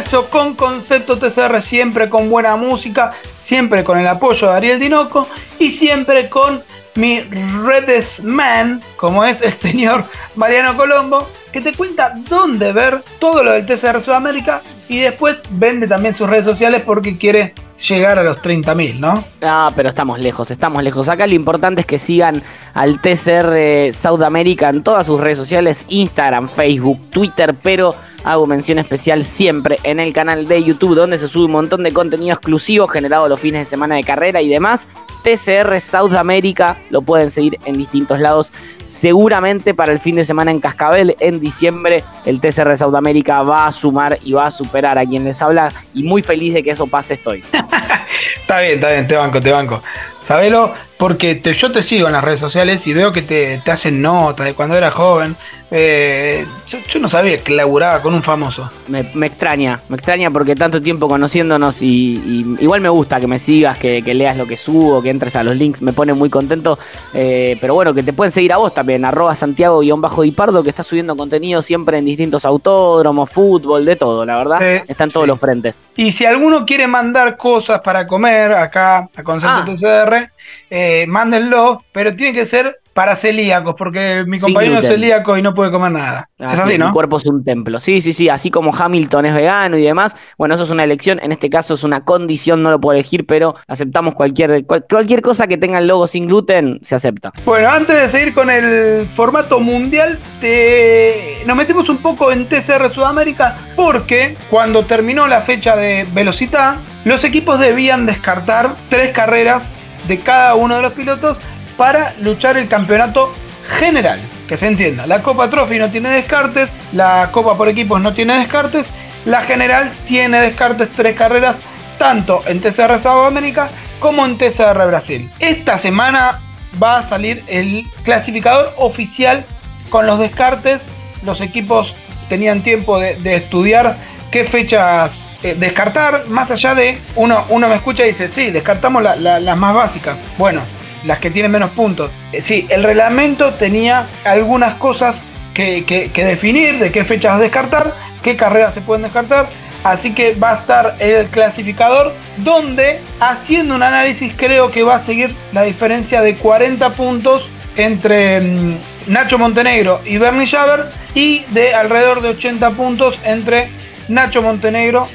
Regreso 0.00 0.30
con 0.30 0.54
Concepto 0.54 1.18
TCR, 1.18 1.60
siempre 1.60 2.08
con 2.08 2.30
buena 2.30 2.56
música, 2.56 3.10
siempre 3.38 3.84
con 3.84 3.98
el 3.98 4.06
apoyo 4.06 4.48
de 4.48 4.54
Ariel 4.54 4.80
Dinoco 4.80 5.26
y 5.58 5.70
siempre 5.70 6.30
con 6.30 6.62
mi 6.94 7.20
Redes 7.20 8.22
Man, 8.24 8.80
como 8.96 9.24
es 9.26 9.42
el 9.42 9.52
señor 9.52 10.04
Mariano 10.36 10.74
Colombo, 10.74 11.28
que 11.52 11.60
te 11.60 11.74
cuenta 11.74 12.14
dónde 12.30 12.72
ver 12.72 13.02
todo 13.18 13.42
lo 13.42 13.52
del 13.52 13.66
TCR 13.66 14.00
Sudamérica 14.02 14.62
y 14.88 15.00
después 15.00 15.42
vende 15.50 15.86
también 15.86 16.14
sus 16.14 16.30
redes 16.30 16.46
sociales 16.46 16.82
porque 16.84 17.18
quiere 17.18 17.52
llegar 17.86 18.18
a 18.18 18.22
los 18.22 18.42
30.000, 18.42 19.00
¿no? 19.00 19.22
Ah, 19.42 19.70
pero 19.76 19.90
estamos 19.90 20.18
lejos, 20.18 20.50
estamos 20.50 20.82
lejos. 20.82 21.08
Acá 21.08 21.26
lo 21.26 21.34
importante 21.34 21.82
es 21.82 21.86
que 21.86 21.98
sigan 21.98 22.42
al 22.72 23.00
TCR 23.02 23.92
Sudamérica 23.94 24.70
en 24.70 24.82
todas 24.82 25.04
sus 25.06 25.20
redes 25.20 25.36
sociales, 25.36 25.84
Instagram, 25.88 26.48
Facebook, 26.48 27.10
Twitter, 27.10 27.54
pero 27.62 27.94
hago 28.24 28.46
mención 28.46 28.78
especial 28.78 29.24
siempre 29.24 29.78
en 29.82 30.00
el 30.00 30.12
canal 30.12 30.48
de 30.48 30.62
YouTube 30.62 30.94
donde 30.94 31.18
se 31.18 31.28
sube 31.28 31.46
un 31.46 31.52
montón 31.52 31.82
de 31.82 31.92
contenido 31.92 32.32
exclusivo 32.34 32.86
generado 32.88 33.28
los 33.28 33.40
fines 33.40 33.60
de 33.60 33.64
semana 33.64 33.96
de 33.96 34.04
carrera 34.04 34.42
y 34.42 34.48
demás. 34.48 34.88
TCR 35.22 35.80
South 35.80 36.14
America, 36.14 36.76
lo 36.90 37.02
pueden 37.02 37.30
seguir 37.30 37.58
en 37.66 37.76
distintos 37.76 38.18
lados. 38.20 38.52
Seguramente 38.84 39.74
para 39.74 39.92
el 39.92 39.98
fin 39.98 40.16
de 40.16 40.24
semana 40.24 40.50
en 40.50 40.60
Cascabel, 40.60 41.16
en 41.20 41.40
diciembre, 41.40 42.02
el 42.24 42.40
TCR 42.40 42.76
South 42.76 42.94
America 42.94 43.42
va 43.42 43.66
a 43.66 43.72
sumar 43.72 44.18
y 44.24 44.32
va 44.32 44.46
a 44.46 44.50
superar 44.50 44.98
a 44.98 45.06
quien 45.06 45.24
les 45.24 45.40
habla. 45.42 45.72
Y 45.94 46.02
muy 46.02 46.22
feliz 46.22 46.54
de 46.54 46.62
que 46.62 46.70
eso 46.70 46.86
pase 46.86 47.14
estoy. 47.14 47.44
está 48.40 48.60
bien, 48.60 48.74
está 48.74 48.90
bien, 48.90 49.06
te 49.06 49.14
banco, 49.14 49.40
te 49.40 49.52
banco. 49.52 49.82
Sabelo, 50.26 50.72
porque 51.00 51.40
yo 51.58 51.72
te 51.72 51.82
sigo 51.82 52.06
en 52.08 52.12
las 52.12 52.22
redes 52.22 52.40
sociales 52.40 52.86
y 52.86 52.92
veo 52.92 53.10
que 53.10 53.22
te, 53.22 53.62
te 53.64 53.70
hacen 53.70 54.02
notas 54.02 54.44
de 54.44 54.54
cuando 54.54 54.76
era 54.76 54.90
joven. 54.90 55.34
Eh, 55.72 56.44
yo, 56.66 56.98
no 56.98 57.08
sabía 57.08 57.38
que 57.38 57.52
laburaba 57.52 58.02
con 58.02 58.12
un 58.12 58.22
famoso. 58.22 58.70
Me, 58.88 59.26
extraña, 59.26 59.80
me 59.88 59.96
extraña 59.96 60.30
porque 60.30 60.56
tanto 60.56 60.82
tiempo 60.82 61.08
conociéndonos 61.08 61.80
y, 61.80 62.56
igual 62.60 62.80
me 62.80 62.88
gusta 62.88 63.20
que 63.20 63.26
me 63.26 63.38
sigas, 63.38 63.78
que, 63.78 64.02
leas 64.02 64.36
lo 64.36 64.46
que 64.46 64.56
subo, 64.56 65.00
que 65.00 65.10
entres 65.10 65.36
a 65.36 65.44
los 65.44 65.56
links, 65.56 65.80
me 65.80 65.92
pone 65.92 66.12
muy 66.12 66.28
contento. 66.28 66.78
Eh, 67.14 67.56
pero 67.60 67.74
bueno, 67.74 67.94
que 67.94 68.02
te 68.02 68.12
pueden 68.12 68.32
seguir 68.32 68.52
a 68.52 68.56
vos 68.56 68.74
también, 68.74 69.04
arroba 69.04 69.34
Santiago-Dipardo, 69.34 70.62
que 70.62 70.70
está 70.70 70.82
subiendo 70.82 71.16
contenido 71.16 71.62
siempre 71.62 71.98
en 71.98 72.04
distintos 72.04 72.44
autódromos, 72.44 73.30
fútbol, 73.30 73.84
de 73.84 73.96
todo, 73.96 74.24
la 74.24 74.36
verdad. 74.36 74.62
está 74.88 75.04
en 75.04 75.10
todos 75.10 75.26
los 75.26 75.38
frentes. 75.38 75.84
Y 75.96 76.12
si 76.12 76.26
alguno 76.26 76.66
quiere 76.66 76.88
mandar 76.88 77.36
cosas 77.36 77.80
para 77.80 78.06
comer 78.06 78.52
acá 78.52 79.08
a 79.14 79.22
Concepto 79.22 79.56
ah. 79.56 79.64
TCR, 79.64 80.30
eh, 80.70 81.06
mándenlo, 81.08 81.84
pero 81.92 82.14
tiene 82.14 82.32
que 82.32 82.46
ser 82.46 82.80
para 82.92 83.16
celíacos, 83.16 83.76
porque 83.78 84.24
mi 84.26 84.38
compañero 84.38 84.80
es 84.80 84.86
celíaco 84.86 85.36
y 85.36 85.42
no 85.42 85.54
puede 85.54 85.70
comer 85.70 85.92
nada. 85.92 86.28
es 86.38 86.58
así, 86.58 86.76
¿no? 86.76 86.88
Mi 86.88 86.92
cuerpo 86.92 87.18
es 87.18 87.26
un 87.26 87.44
templo. 87.44 87.78
Sí, 87.78 88.00
sí, 88.00 88.12
sí, 88.12 88.28
así 88.28 88.50
como 88.50 88.74
Hamilton 88.76 89.26
es 89.26 89.34
vegano 89.34 89.78
y 89.78 89.82
demás. 89.82 90.16
Bueno, 90.36 90.54
eso 90.54 90.64
es 90.64 90.70
una 90.70 90.84
elección, 90.84 91.20
en 91.22 91.32
este 91.32 91.48
caso 91.48 91.74
es 91.74 91.84
una 91.84 92.04
condición, 92.04 92.62
no 92.62 92.70
lo 92.70 92.80
puedo 92.80 92.98
elegir, 92.98 93.26
pero 93.26 93.54
aceptamos 93.68 94.14
cualquier, 94.14 94.66
cualquier 94.66 95.22
cosa 95.22 95.46
que 95.46 95.56
tenga 95.56 95.78
el 95.78 95.86
logo 95.86 96.06
sin 96.06 96.26
gluten, 96.26 96.78
se 96.82 96.94
acepta. 96.94 97.32
Bueno, 97.44 97.70
antes 97.70 97.96
de 97.96 98.10
seguir 98.10 98.34
con 98.34 98.50
el 98.50 99.08
formato 99.14 99.60
mundial, 99.60 100.18
te... 100.40 101.38
nos 101.46 101.56
metemos 101.56 101.88
un 101.88 101.98
poco 101.98 102.32
en 102.32 102.48
TCR 102.48 102.90
Sudamérica, 102.90 103.54
porque 103.76 104.36
cuando 104.50 104.84
terminó 104.84 105.26
la 105.28 105.42
fecha 105.42 105.76
de 105.76 106.06
velocidad, 106.12 106.76
los 107.04 107.24
equipos 107.24 107.58
debían 107.60 108.04
descartar 108.04 108.74
tres 108.88 109.12
carreras 109.12 109.72
de 110.06 110.18
cada 110.18 110.54
uno 110.54 110.76
de 110.76 110.82
los 110.82 110.92
pilotos 110.92 111.38
para 111.76 112.14
luchar 112.18 112.56
el 112.56 112.68
campeonato 112.68 113.34
general. 113.78 114.20
Que 114.48 114.56
se 114.56 114.66
entienda, 114.66 115.06
la 115.06 115.22
Copa 115.22 115.48
Trophy 115.48 115.78
no 115.78 115.90
tiene 115.90 116.10
descartes, 116.10 116.70
la 116.92 117.28
Copa 117.30 117.56
por 117.56 117.68
equipos 117.68 118.00
no 118.00 118.12
tiene 118.14 118.38
descartes, 118.38 118.86
la 119.24 119.42
general 119.42 119.92
tiene 120.06 120.40
descartes 120.40 120.88
tres 120.96 121.16
carreras, 121.16 121.56
tanto 121.98 122.42
en 122.46 122.60
TCR 122.60 123.06
América 123.06 123.68
como 124.00 124.26
en 124.26 124.38
TCR 124.38 124.86
Brasil. 124.86 125.30
Esta 125.38 125.78
semana 125.78 126.40
va 126.82 126.98
a 126.98 127.02
salir 127.02 127.44
el 127.46 127.86
clasificador 128.02 128.72
oficial 128.76 129.44
con 129.90 130.06
los 130.06 130.18
descartes. 130.18 130.82
Los 131.22 131.40
equipos 131.40 131.94
tenían 132.28 132.62
tiempo 132.62 132.98
de, 132.98 133.34
estudiar 133.34 133.98
qué 134.30 134.44
fechas 134.44 135.30
eh, 135.42 135.56
descartar, 135.58 136.28
más 136.28 136.50
allá 136.50 136.74
de 136.74 136.98
uno, 137.16 137.44
uno 137.48 137.68
me 137.68 137.74
escucha 137.74 138.04
y 138.04 138.08
dice, 138.08 138.30
sí, 138.30 138.50
descartamos 138.50 139.02
las 139.02 139.56
más 139.56 139.74
básicas. 139.74 140.18
Bueno, 140.38 140.62
las 141.04 141.18
que 141.18 141.30
tienen 141.30 141.50
menos 141.50 141.70
puntos. 141.70 142.10
Eh, 142.32 142.42
sí, 142.42 142.66
el 142.68 142.82
reglamento 142.82 143.54
tenía 143.54 144.06
algunas 144.24 144.74
cosas 144.74 145.16
que, 145.54 146.10
definir, 146.14 146.78
de 146.78 146.90
qué 146.90 147.04
fechas 147.04 147.38
descartar, 147.38 147.94
qué 148.22 148.36
carreras 148.36 148.74
se 148.74 148.80
pueden 148.80 149.02
descartar. 149.02 149.48
Así 149.82 150.12
que 150.12 150.34
va 150.34 150.52
a 150.52 150.56
estar 150.56 150.96
el 150.98 151.26
clasificador 151.28 152.12
donde 152.38 153.00
haciendo 153.18 153.74
un 153.74 153.82
análisis 153.82 154.34
creo 154.36 154.70
que 154.70 154.82
va 154.82 154.96
a 154.96 155.02
seguir 155.02 155.34
la 155.52 155.62
diferencia 155.62 156.20
de 156.20 156.34
40 156.34 156.90
puntos 156.90 157.48
entre 157.76 158.40
mm, 158.42 158.76
Nacho 159.06 159.38
Montenegro 159.38 160.00
y 160.04 160.18
Bernie 160.18 160.46
Schaber 160.46 160.90
y 161.14 161.44
de 161.48 161.72
alrededor 161.72 162.20
de 162.20 162.28
80 162.28 162.70
puntos 162.72 163.18
entre 163.24 163.70
Nacho 164.10 164.42
Montenegro 164.42 165.08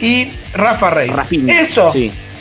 y 0.00 0.32
Rafa 0.54 0.90
Reis. 0.90 1.14
Eso 1.48 1.92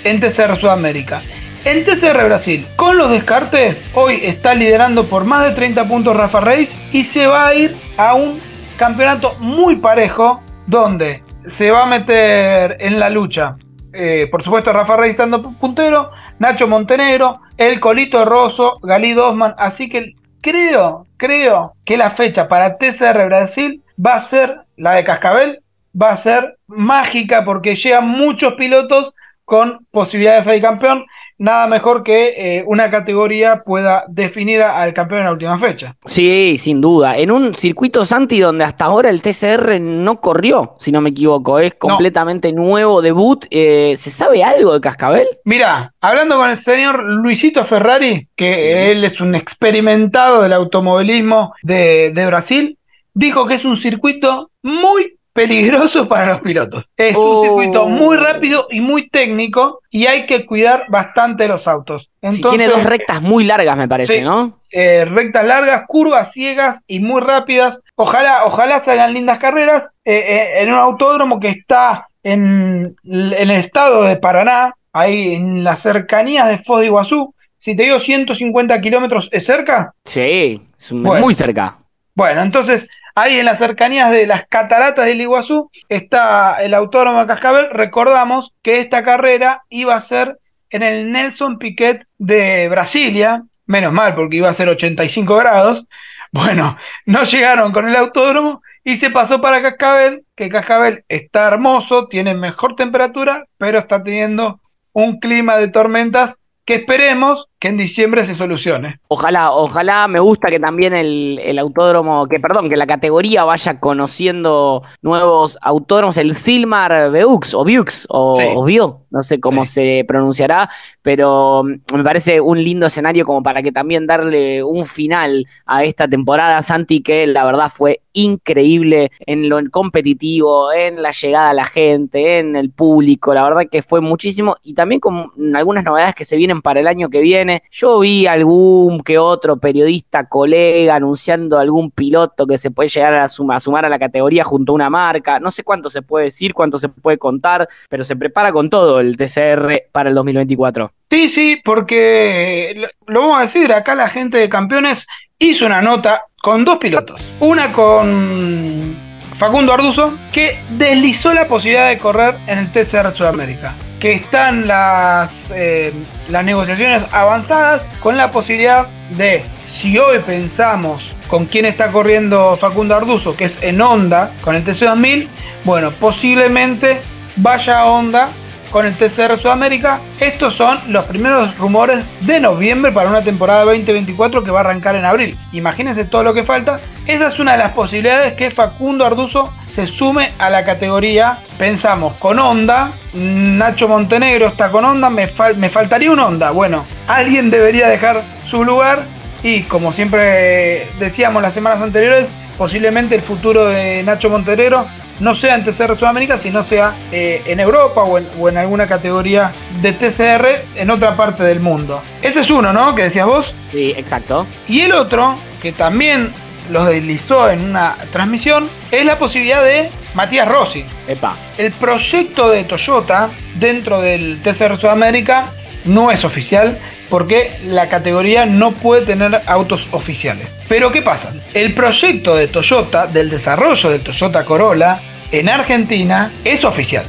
en 0.03 0.19
TCR 0.19 0.55
Sudamérica. 0.55 1.21
En 1.63 1.83
TCR 1.85 2.25
Brasil, 2.25 2.65
con 2.75 2.97
los 2.97 3.11
descartes, 3.11 3.83
hoy 3.93 4.19
está 4.23 4.55
liderando 4.55 5.05
por 5.05 5.25
más 5.25 5.45
de 5.45 5.51
30 5.51 5.87
puntos 5.87 6.15
Rafa 6.15 6.39
Reis 6.39 6.75
y 6.91 7.03
se 7.03 7.27
va 7.27 7.47
a 7.47 7.53
ir 7.53 7.75
a 7.97 8.15
un 8.15 8.39
campeonato 8.77 9.35
muy 9.39 9.75
parejo 9.75 10.41
donde 10.65 11.23
se 11.45 11.69
va 11.69 11.83
a 11.83 11.85
meter 11.85 12.77
en 12.79 12.99
la 12.99 13.11
lucha. 13.11 13.57
Eh, 13.93 14.27
por 14.31 14.41
supuesto, 14.41 14.73
Rafa 14.73 14.97
Reis 14.97 15.17
dando 15.17 15.43
puntero, 15.43 16.09
Nacho 16.39 16.67
Montenegro, 16.67 17.41
el 17.57 17.79
Colito 17.79 18.25
Rosso, 18.25 18.79
Galí 18.81 19.13
Dosman. 19.13 19.53
Así 19.59 19.87
que 19.87 20.15
creo, 20.41 21.05
creo 21.17 21.75
que 21.85 21.97
la 21.97 22.09
fecha 22.09 22.47
para 22.47 22.77
TCR 22.77 23.25
Brasil 23.27 23.83
va 24.03 24.15
a 24.15 24.19
ser 24.19 24.61
la 24.77 24.93
de 24.93 25.03
Cascabel, 25.03 25.60
va 25.99 26.11
a 26.11 26.17
ser 26.17 26.57
mágica 26.67 27.43
porque 27.45 27.75
llegan 27.75 28.07
muchos 28.07 28.53
pilotos 28.53 29.13
con 29.45 29.85
posibilidades 29.91 30.45
de 30.45 30.61
campeón 30.61 31.05
nada 31.41 31.65
mejor 31.65 32.03
que 32.03 32.33
eh, 32.37 32.63
una 32.67 32.91
categoría 32.91 33.63
pueda 33.63 34.05
definir 34.07 34.61
al 34.61 34.93
campeón 34.93 35.21
en 35.21 35.25
la 35.25 35.31
última 35.33 35.57
fecha. 35.57 35.95
Sí, 36.05 36.55
sin 36.57 36.81
duda. 36.81 37.17
En 37.17 37.31
un 37.31 37.55
circuito 37.55 38.05
Santi 38.05 38.39
donde 38.39 38.63
hasta 38.63 38.85
ahora 38.85 39.09
el 39.09 39.23
TCR 39.23 39.81
no 39.81 40.21
corrió, 40.21 40.75
si 40.77 40.91
no 40.91 41.01
me 41.01 41.09
equivoco, 41.09 41.57
es 41.57 41.73
completamente 41.73 42.53
nuevo 42.53 43.01
debut. 43.01 43.45
Eh, 43.49 43.95
¿Se 43.97 44.11
sabe 44.11 44.43
algo 44.43 44.73
de 44.73 44.81
Cascabel? 44.81 45.27
Mira, 45.43 45.91
hablando 45.99 46.37
con 46.37 46.51
el 46.51 46.59
señor 46.59 47.03
Luisito 47.03 47.65
Ferrari, 47.65 48.27
que 48.35 48.91
él 48.91 49.03
es 49.03 49.19
un 49.19 49.33
experimentado 49.33 50.43
del 50.43 50.53
automovilismo 50.53 51.53
de, 51.63 52.11
de 52.13 52.25
Brasil, 52.27 52.77
dijo 53.15 53.47
que 53.47 53.55
es 53.55 53.65
un 53.65 53.77
circuito 53.77 54.51
muy 54.61 55.17
peligroso 55.33 56.07
para 56.09 56.27
los 56.27 56.41
pilotos. 56.41 56.89
Es 56.97 57.15
un 57.15 57.43
circuito 57.43 57.87
muy 57.87 58.17
oh. 58.17 58.19
rápido 58.19 58.67
y 58.69 58.81
muy 58.81 59.09
técnico 59.09 59.81
y 59.89 60.05
hay 60.05 60.25
que 60.25 60.45
cuidar 60.45 60.85
bastante 60.89 61.47
los 61.47 61.67
autos. 61.67 62.09
tiene 62.21 62.67
dos 62.67 62.83
rectas 62.83 63.21
muy 63.21 63.43
largas, 63.43 63.77
me 63.77 63.87
parece, 63.87 64.21
¿no? 64.21 64.57
Eh, 64.71 65.05
rectas 65.05 65.45
largas, 65.45 65.83
curvas 65.87 66.31
ciegas 66.31 66.81
y 66.87 66.99
muy 66.99 67.21
rápidas. 67.21 67.79
Ojalá, 67.95 68.45
ojalá 68.45 68.81
salgan 68.83 69.13
lindas 69.13 69.39
carreras 69.39 69.89
eh, 70.05 70.13
eh, 70.15 70.61
en 70.61 70.71
un 70.71 70.79
autódromo 70.79 71.39
que 71.39 71.49
está 71.49 72.07
en, 72.23 72.95
el 73.03 73.51
estado 73.51 74.03
de 74.03 74.17
Paraná, 74.17 74.75
ahí 74.93 75.33
en 75.33 75.63
las 75.63 75.81
cercanías 75.81 76.47
de 76.47 76.57
Foz 76.57 76.81
de 76.81 76.87
Iguazú. 76.87 77.33
Si 77.57 77.75
te 77.75 77.83
digo 77.83 77.99
150 77.99 78.81
kilómetros, 78.81 79.29
¿es 79.31 79.45
cerca? 79.45 79.93
Sí, 80.05 80.67
es 80.79 80.91
muy 80.91 81.35
cerca. 81.35 81.77
Bueno, 82.15 82.41
entonces 82.41 82.87
Ahí 83.15 83.39
en 83.39 83.45
las 83.45 83.59
cercanías 83.59 84.11
de 84.11 84.27
las 84.27 84.47
cataratas 84.47 85.05
del 85.05 85.21
Iguazú 85.21 85.69
está 85.89 86.61
el 86.63 86.73
Autódromo 86.73 87.25
Cascabel. 87.27 87.69
Recordamos 87.69 88.53
que 88.61 88.79
esta 88.79 89.03
carrera 89.03 89.63
iba 89.69 89.95
a 89.95 90.01
ser 90.01 90.39
en 90.69 90.83
el 90.83 91.11
Nelson 91.11 91.59
Piquet 91.59 92.05
de 92.17 92.69
Brasilia. 92.69 93.43
Menos 93.65 93.93
mal, 93.93 94.15
porque 94.15 94.37
iba 94.37 94.49
a 94.49 94.53
ser 94.53 94.69
85 94.69 95.35
grados. 95.35 95.87
Bueno, 96.33 96.77
no 97.05 97.23
llegaron 97.23 97.73
con 97.73 97.89
el 97.89 97.95
autódromo 97.97 98.61
y 98.85 98.95
se 98.95 99.09
pasó 99.09 99.41
para 99.41 99.61
Cascabel, 99.61 100.23
que 100.33 100.47
Cascabel 100.47 101.03
está 101.09 101.49
hermoso, 101.49 102.07
tiene 102.07 102.33
mejor 102.35 102.77
temperatura, 102.77 103.47
pero 103.57 103.79
está 103.79 104.01
teniendo 104.01 104.61
un 104.93 105.19
clima 105.19 105.57
de 105.57 105.67
tormentas 105.67 106.37
que 106.63 106.75
esperemos 106.75 107.49
que 107.61 107.67
en 107.67 107.77
diciembre 107.77 108.25
se 108.25 108.33
solucione. 108.33 108.99
Ojalá, 109.07 109.51
ojalá 109.51 110.07
me 110.07 110.19
gusta 110.19 110.49
que 110.49 110.59
también 110.59 110.95
el, 110.95 111.59
autódromo, 111.59 112.27
que 112.27 112.39
perdón, 112.39 112.69
que 112.69 112.75
la 112.75 112.87
categoría 112.87 113.43
vaya 113.43 113.79
conociendo 113.79 114.81
nuevos 115.03 115.59
autódromos, 115.61 116.17
el 116.17 116.33
Silmar 116.35 117.11
Beux 117.11 117.53
o 117.53 117.63
Bux 117.63 118.07
o, 118.09 118.65
Bio, 118.65 119.01
no 119.11 119.21
sé 119.21 119.39
cómo 119.39 119.63
se 119.65 120.03
pronunciará, 120.07 120.71
pero 121.03 121.63
mm, 121.63 121.97
me 121.97 122.03
parece 122.03 122.41
un 122.41 122.63
lindo 122.63 122.87
escenario 122.87 123.25
como 123.25 123.43
para 123.43 123.61
que 123.61 123.71
también 123.71 124.07
darle 124.07 124.63
un 124.63 124.87
final 124.87 125.45
a 125.67 125.83
esta 125.83 126.07
temporada, 126.07 126.63
Santi, 126.63 127.03
que 127.03 127.27
la 127.27 127.45
verdad 127.45 127.71
fue 127.71 128.01
increíble 128.13 129.11
en 129.19 129.49
lo 129.49 129.59
competitivo, 129.69 130.73
en 130.73 131.03
la 131.03 131.11
llegada 131.11 131.51
a 131.51 131.53
la 131.53 131.65
gente, 131.65 132.39
en 132.39 132.55
el 132.55 132.71
público, 132.71 133.35
la 133.35 133.43
verdad 133.43 133.67
que 133.71 133.83
fue 133.83 134.01
muchísimo 134.01 134.55
y 134.63 134.73
también 134.73 134.99
con 134.99 135.31
algunas 135.55 135.83
novedades 135.83 136.15
que 136.15 136.25
se 136.25 136.37
vienen 136.37 136.63
para 136.63 136.79
el 136.79 136.87
año 136.87 137.09
que 137.09 137.21
viene 137.21 137.50
yo 137.71 137.99
vi 137.99 138.27
algún 138.27 139.01
que 139.01 139.17
otro 139.17 139.57
periodista, 139.57 140.27
colega, 140.27 140.95
anunciando 140.95 141.59
algún 141.59 141.91
piloto 141.91 142.47
que 142.47 142.57
se 142.57 142.71
puede 142.71 142.89
llegar 142.89 143.13
a, 143.15 143.27
sumar 143.27 143.85
a 143.85 143.89
la 143.89 143.99
categoría 143.99 144.43
junto 144.43 144.71
a 144.71 144.75
una 144.75 144.89
marca. 144.89 145.39
No 145.39 145.51
sé 145.51 145.63
cuánto 145.63 145.89
se 145.89 146.01
puede 146.01 146.25
decir, 146.25 146.53
cuánto 146.53 146.77
se 146.77 146.89
puede 146.89 147.17
contar, 147.17 147.67
pero 147.89 148.03
se 148.03 148.15
prepara 148.15 148.51
con 148.51 148.69
todo 148.69 148.99
el 148.99 149.17
TCR 149.17 149.83
para 149.91 150.09
el 150.09 150.15
2024. 150.15 150.91
Sí, 151.09 151.29
sí, 151.29 151.61
porque 151.63 152.87
lo 153.07 153.21
vamos 153.21 153.39
a 153.39 153.41
decir, 153.41 153.73
acá 153.73 153.95
la 153.95 154.09
gente 154.09 154.37
de 154.37 154.49
campeones 154.49 155.07
hizo 155.39 155.65
una 155.65 155.81
nota 155.81 156.25
con 156.41 156.63
dos 156.63 156.77
pilotos. 156.77 157.21
Una 157.39 157.71
con 157.73 158.95
Facundo 159.37 159.73
Arduzo, 159.73 160.13
que 160.31 160.59
deslizó 160.77 161.33
la 161.33 161.47
posibilidad 161.47 161.89
de 161.89 161.97
correr 161.97 162.35
en 162.47 162.59
el 162.59 162.71
TCR 162.71 163.11
Sudamérica 163.15 163.75
que 164.01 164.13
están 164.13 164.67
las, 164.67 165.51
eh, 165.55 165.93
las 166.27 166.43
negociaciones 166.43 167.03
avanzadas 167.11 167.87
con 167.99 168.17
la 168.17 168.31
posibilidad 168.31 168.87
de, 169.11 169.43
si 169.67 169.97
hoy 169.99 170.17
pensamos 170.25 171.15
con 171.27 171.45
quién 171.45 171.65
está 171.65 171.91
corriendo 171.91 172.57
Facundo 172.57 172.95
Arduzo, 172.95 173.37
que 173.37 173.45
es 173.45 173.61
en 173.61 173.79
Honda, 173.79 174.31
con 174.41 174.55
el 174.55 174.65
TC2000, 174.65 175.27
bueno, 175.63 175.91
posiblemente 175.91 176.99
vaya 177.35 177.79
a 177.79 177.85
Honda 177.85 178.29
con 178.71 178.85
el 178.85 178.95
TCR 178.95 179.37
Sudamérica. 179.37 179.99
Estos 180.19 180.55
son 180.55 180.79
los 180.87 181.05
primeros 181.05 181.55
rumores 181.57 182.03
de 182.21 182.39
noviembre 182.39 182.91
para 182.91 183.09
una 183.09 183.21
temporada 183.21 183.65
2024 183.65 184.43
que 184.43 184.51
va 184.51 184.59
a 184.59 184.63
arrancar 184.63 184.95
en 184.95 185.05
abril. 185.05 185.37
Imagínense 185.51 186.05
todo 186.05 186.23
lo 186.23 186.33
que 186.33 186.43
falta. 186.43 186.79
Esa 187.05 187.27
es 187.27 187.39
una 187.39 187.53
de 187.53 187.57
las 187.59 187.71
posibilidades 187.71 188.33
que 188.33 188.49
Facundo 188.49 189.05
Arduzo 189.05 189.53
se 189.67 189.85
sume 189.85 190.31
a 190.39 190.49
la 190.49 190.63
categoría. 190.63 191.39
Pensamos 191.57 192.13
con 192.17 192.39
Honda, 192.39 192.91
Nacho 193.13 193.87
Montenegro 193.87 194.47
está 194.47 194.71
con 194.71 194.85
Honda, 194.85 195.09
me, 195.09 195.27
me 195.57 195.69
faltaría 195.69 196.11
un 196.11 196.19
Honda. 196.19 196.51
Bueno, 196.51 196.85
alguien 197.07 197.49
debería 197.51 197.87
dejar 197.87 198.23
su 198.49 198.63
lugar 198.63 199.03
y 199.43 199.63
como 199.63 199.91
siempre 199.91 200.87
decíamos 200.99 201.41
las 201.41 201.53
semanas 201.53 201.81
anteriores, 201.81 202.29
posiblemente 202.57 203.15
el 203.15 203.21
futuro 203.21 203.65
de 203.65 204.03
Nacho 204.03 204.29
Montenegro 204.29 204.85
no 205.21 205.35
sea 205.35 205.55
en 205.55 205.63
TCR 205.63 205.97
Sudamérica, 205.97 206.37
sino 206.37 206.63
sea 206.63 206.93
eh, 207.11 207.41
en 207.45 207.59
Europa 207.59 208.03
o 208.03 208.49
en, 208.49 208.57
alguna 208.57 208.87
categoría 208.87 209.51
de 209.81 209.93
TCR 209.93 210.47
en 210.75 210.89
otra 210.89 211.15
parte 211.15 211.43
del 211.43 211.59
mundo. 211.59 212.01
Ese 212.21 212.41
es 212.41 212.49
uno, 212.49 212.73
¿no? 212.73 212.95
Que 212.95 213.03
decías 213.03 213.27
vos. 213.27 213.53
Sí, 213.71 213.93
exacto. 213.95 214.45
Y 214.67 214.81
el 214.81 214.91
otro, 214.93 215.37
que 215.61 215.71
también 215.71 216.31
lo 216.71 216.85
deslizó 216.85 217.49
en 217.49 217.63
una 217.63 217.95
transmisión, 218.11 218.69
es 218.91 219.05
la 219.05 219.17
posibilidad 219.17 219.63
de 219.63 219.89
Matías 220.15 220.47
Rossi. 220.47 220.85
Epa. 221.07 221.35
El 221.57 221.71
proyecto 221.71 222.49
de 222.49 222.63
Toyota 222.63 223.29
dentro 223.55 224.01
del 224.01 224.41
TCR 224.41 224.79
Sudamérica 224.79 225.45
no 225.85 226.11
es 226.11 226.23
oficial, 226.23 226.77
porque 227.09 227.51
la 227.65 227.89
categoría 227.89 228.45
no 228.45 228.71
puede 228.71 229.05
tener 229.05 229.41
autos 229.45 229.87
oficiales. 229.91 230.47
Pero 230.69 230.91
¿qué 230.91 231.01
pasa? 231.01 231.33
El 231.53 231.73
proyecto 231.73 232.35
de 232.35 232.47
Toyota, 232.47 233.05
del 233.07 233.29
desarrollo 233.29 233.89
del 233.89 234.01
Toyota 234.01 234.45
Corolla 234.45 234.99
en 235.31 235.49
Argentina, 235.49 236.31
es 236.43 236.63
oficial. 236.63 237.05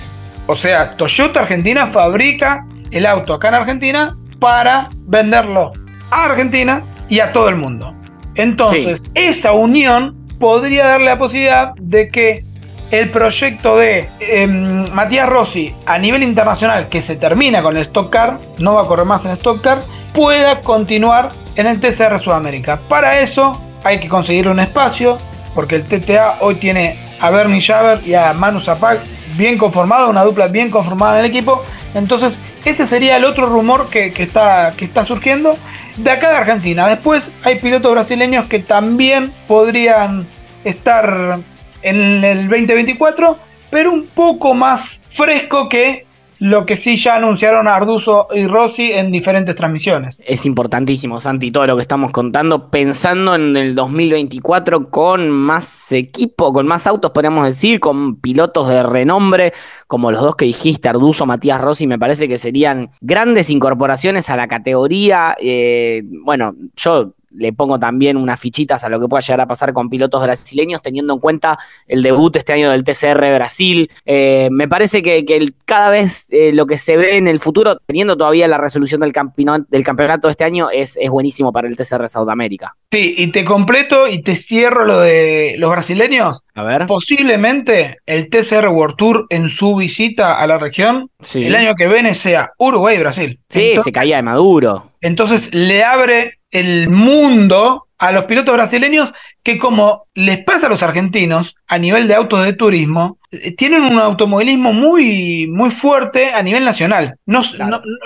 O 0.46 0.56
sea, 0.56 0.96
Toyota 0.96 1.40
Argentina 1.40 1.86
fabrica 1.88 2.66
el 2.90 3.06
auto 3.06 3.34
acá 3.34 3.48
en 3.48 3.54
Argentina 3.54 4.16
para 4.38 4.90
venderlo 5.06 5.72
a 6.10 6.24
Argentina 6.24 6.82
y 7.08 7.20
a 7.20 7.32
todo 7.32 7.48
el 7.48 7.56
mundo. 7.56 7.94
Entonces, 8.34 9.02
esa 9.14 9.52
unión 9.52 10.16
podría 10.38 10.86
darle 10.86 11.06
la 11.06 11.18
posibilidad 11.18 11.74
de 11.80 12.08
que 12.10 12.44
el 12.90 13.10
proyecto 13.10 13.76
de 13.78 14.08
em, 14.20 14.86
Matías 14.92 15.28
Rossi 15.28 15.74
a 15.86 15.98
nivel 15.98 16.22
internacional, 16.22 16.88
que 16.88 17.00
se 17.00 17.16
termina 17.16 17.62
con 17.62 17.76
el 17.76 17.82
Stock 17.82 18.10
Car, 18.10 18.38
no 18.58 18.74
va 18.74 18.82
a 18.82 18.84
correr 18.84 19.06
más 19.06 19.24
en 19.24 19.30
Stock 19.32 19.62
Car, 19.62 19.80
pueda 20.12 20.60
continuar 20.60 21.32
en 21.56 21.66
el 21.66 21.80
TCR 21.80 22.18
Sudamérica. 22.18 22.80
Para 22.88 23.20
eso 23.20 23.52
hay 23.84 23.98
que 23.98 24.08
conseguir 24.08 24.48
un 24.48 24.60
espacio, 24.60 25.18
porque 25.54 25.76
el 25.76 25.84
TTA 25.84 26.36
hoy 26.40 26.56
tiene 26.56 26.98
a 27.22 27.30
Bernie 27.30 27.62
Javer 27.62 28.00
y 28.04 28.14
a 28.14 28.32
Manu 28.32 28.60
Zapag 28.60 28.98
bien 29.36 29.56
conformado, 29.56 30.10
una 30.10 30.24
dupla 30.24 30.48
bien 30.48 30.70
conformada 30.70 31.18
en 31.18 31.24
el 31.24 31.30
equipo. 31.30 31.62
Entonces, 31.94 32.36
ese 32.64 32.86
sería 32.86 33.16
el 33.16 33.24
otro 33.24 33.46
rumor 33.46 33.88
que, 33.88 34.12
está, 34.18 34.74
que 34.76 34.84
está 34.84 35.06
surgiendo 35.06 35.56
de 35.96 36.10
acá 36.10 36.30
de 36.30 36.36
Argentina. 36.36 36.88
Después 36.88 37.30
hay 37.44 37.60
pilotos 37.60 37.92
brasileños 37.92 38.48
que 38.48 38.58
también 38.58 39.32
podrían 39.46 40.26
estar 40.64 41.38
en 41.82 42.24
el 42.24 42.48
2024, 42.48 43.38
pero 43.70 43.92
un 43.92 44.06
poco 44.06 44.54
más 44.54 45.00
fresco 45.08 45.68
que 45.68 46.06
lo 46.42 46.66
que 46.66 46.76
sí 46.76 46.96
ya 46.96 47.14
anunciaron 47.14 47.68
Arduzo 47.68 48.26
y 48.34 48.48
Rossi 48.48 48.90
en 48.90 49.12
diferentes 49.12 49.54
transmisiones. 49.54 50.20
Es 50.26 50.44
importantísimo, 50.44 51.20
Santi, 51.20 51.52
todo 51.52 51.68
lo 51.68 51.76
que 51.76 51.82
estamos 51.82 52.10
contando, 52.10 52.68
pensando 52.68 53.36
en 53.36 53.56
el 53.56 53.76
2024 53.76 54.90
con 54.90 55.30
más 55.30 55.92
equipo, 55.92 56.52
con 56.52 56.66
más 56.66 56.88
autos, 56.88 57.12
podríamos 57.12 57.46
decir, 57.46 57.78
con 57.78 58.16
pilotos 58.16 58.68
de 58.68 58.82
renombre, 58.82 59.52
como 59.86 60.10
los 60.10 60.20
dos 60.20 60.34
que 60.34 60.46
dijiste, 60.46 60.88
Arduzo, 60.88 61.26
Matías 61.26 61.60
Rossi, 61.60 61.86
me 61.86 61.96
parece 61.96 62.26
que 62.26 62.38
serían 62.38 62.90
grandes 63.00 63.48
incorporaciones 63.48 64.28
a 64.28 64.36
la 64.36 64.48
categoría. 64.48 65.36
Eh, 65.38 66.02
bueno, 66.24 66.56
yo 66.74 67.14
le 67.34 67.52
pongo 67.52 67.78
también 67.78 68.16
unas 68.16 68.38
fichitas 68.38 68.84
a 68.84 68.88
lo 68.88 69.00
que 69.00 69.08
pueda 69.08 69.20
llegar 69.20 69.40
a 69.40 69.46
pasar 69.46 69.72
con 69.72 69.88
pilotos 69.88 70.22
brasileños, 70.22 70.82
teniendo 70.82 71.14
en 71.14 71.20
cuenta 71.20 71.58
el 71.86 72.02
debut 72.02 72.34
este 72.36 72.52
año 72.52 72.70
del 72.70 72.84
TCR 72.84 73.34
Brasil. 73.34 73.90
Eh, 74.04 74.48
me 74.50 74.68
parece 74.68 75.02
que, 75.02 75.24
cada 75.64 75.90
vez 75.90 76.26
eh, 76.32 76.52
lo 76.52 76.66
que 76.66 76.78
se 76.78 76.96
ve 76.96 77.16
en 77.16 77.28
el 77.28 77.40
futuro, 77.40 77.78
teniendo 77.86 78.16
todavía 78.16 78.48
la 78.48 78.58
resolución 78.58 79.00
del, 79.00 79.12
campeonato, 79.12 79.66
del 79.68 79.84
campeonato 79.84 80.28
de 80.28 80.32
este 80.32 80.44
año, 80.44 80.68
es, 80.70 80.98
es 81.00 81.10
buenísimo 81.10 81.52
para 81.52 81.68
el 81.68 81.76
TCR 81.76 82.08
Sudamérica. 82.08 82.76
Sí, 82.90 83.14
y 83.16 83.28
te 83.28 83.44
completo 83.44 84.06
y 84.06 84.22
te 84.22 84.36
cierro 84.36 84.84
lo 84.84 85.00
de 85.00 85.54
los 85.58 85.70
brasileños. 85.70 86.40
A 86.54 86.62
ver. 86.62 86.86
Posiblemente 86.86 87.98
el 88.04 88.28
TCR 88.28 88.68
World 88.68 88.96
Tour 88.96 89.26
en 89.30 89.48
su 89.48 89.76
visita 89.76 90.38
a 90.40 90.46
la 90.46 90.58
región 90.58 91.08
el 91.34 91.54
año 91.54 91.74
que 91.74 91.88
viene 91.88 92.14
sea 92.14 92.52
Uruguay 92.58 92.96
y 92.96 93.00
Brasil. 93.00 93.40
Sí, 93.48 93.74
se 93.82 93.92
caía 93.92 94.16
de 94.16 94.22
Maduro. 94.22 94.90
Entonces 95.00 95.52
le 95.54 95.82
abre 95.82 96.38
el 96.52 96.88
mundo 96.88 97.88
a 97.98 98.12
los 98.12 98.24
pilotos 98.24 98.54
brasileños 98.54 99.12
que 99.42 99.58
como 99.58 100.06
les 100.14 100.44
pasa 100.44 100.66
a 100.66 100.70
los 100.70 100.82
argentinos 100.82 101.56
a 101.66 101.78
nivel 101.78 102.06
de 102.06 102.14
autos 102.14 102.44
de 102.44 102.52
turismo, 102.52 103.18
eh, 103.30 103.54
tienen 103.56 103.82
un 103.82 103.98
automovilismo 103.98 104.72
muy, 104.72 105.46
muy 105.48 105.70
fuerte 105.70 106.32
a 106.32 106.42
nivel 106.42 106.64
nacional. 106.64 107.16
No, 107.26 107.42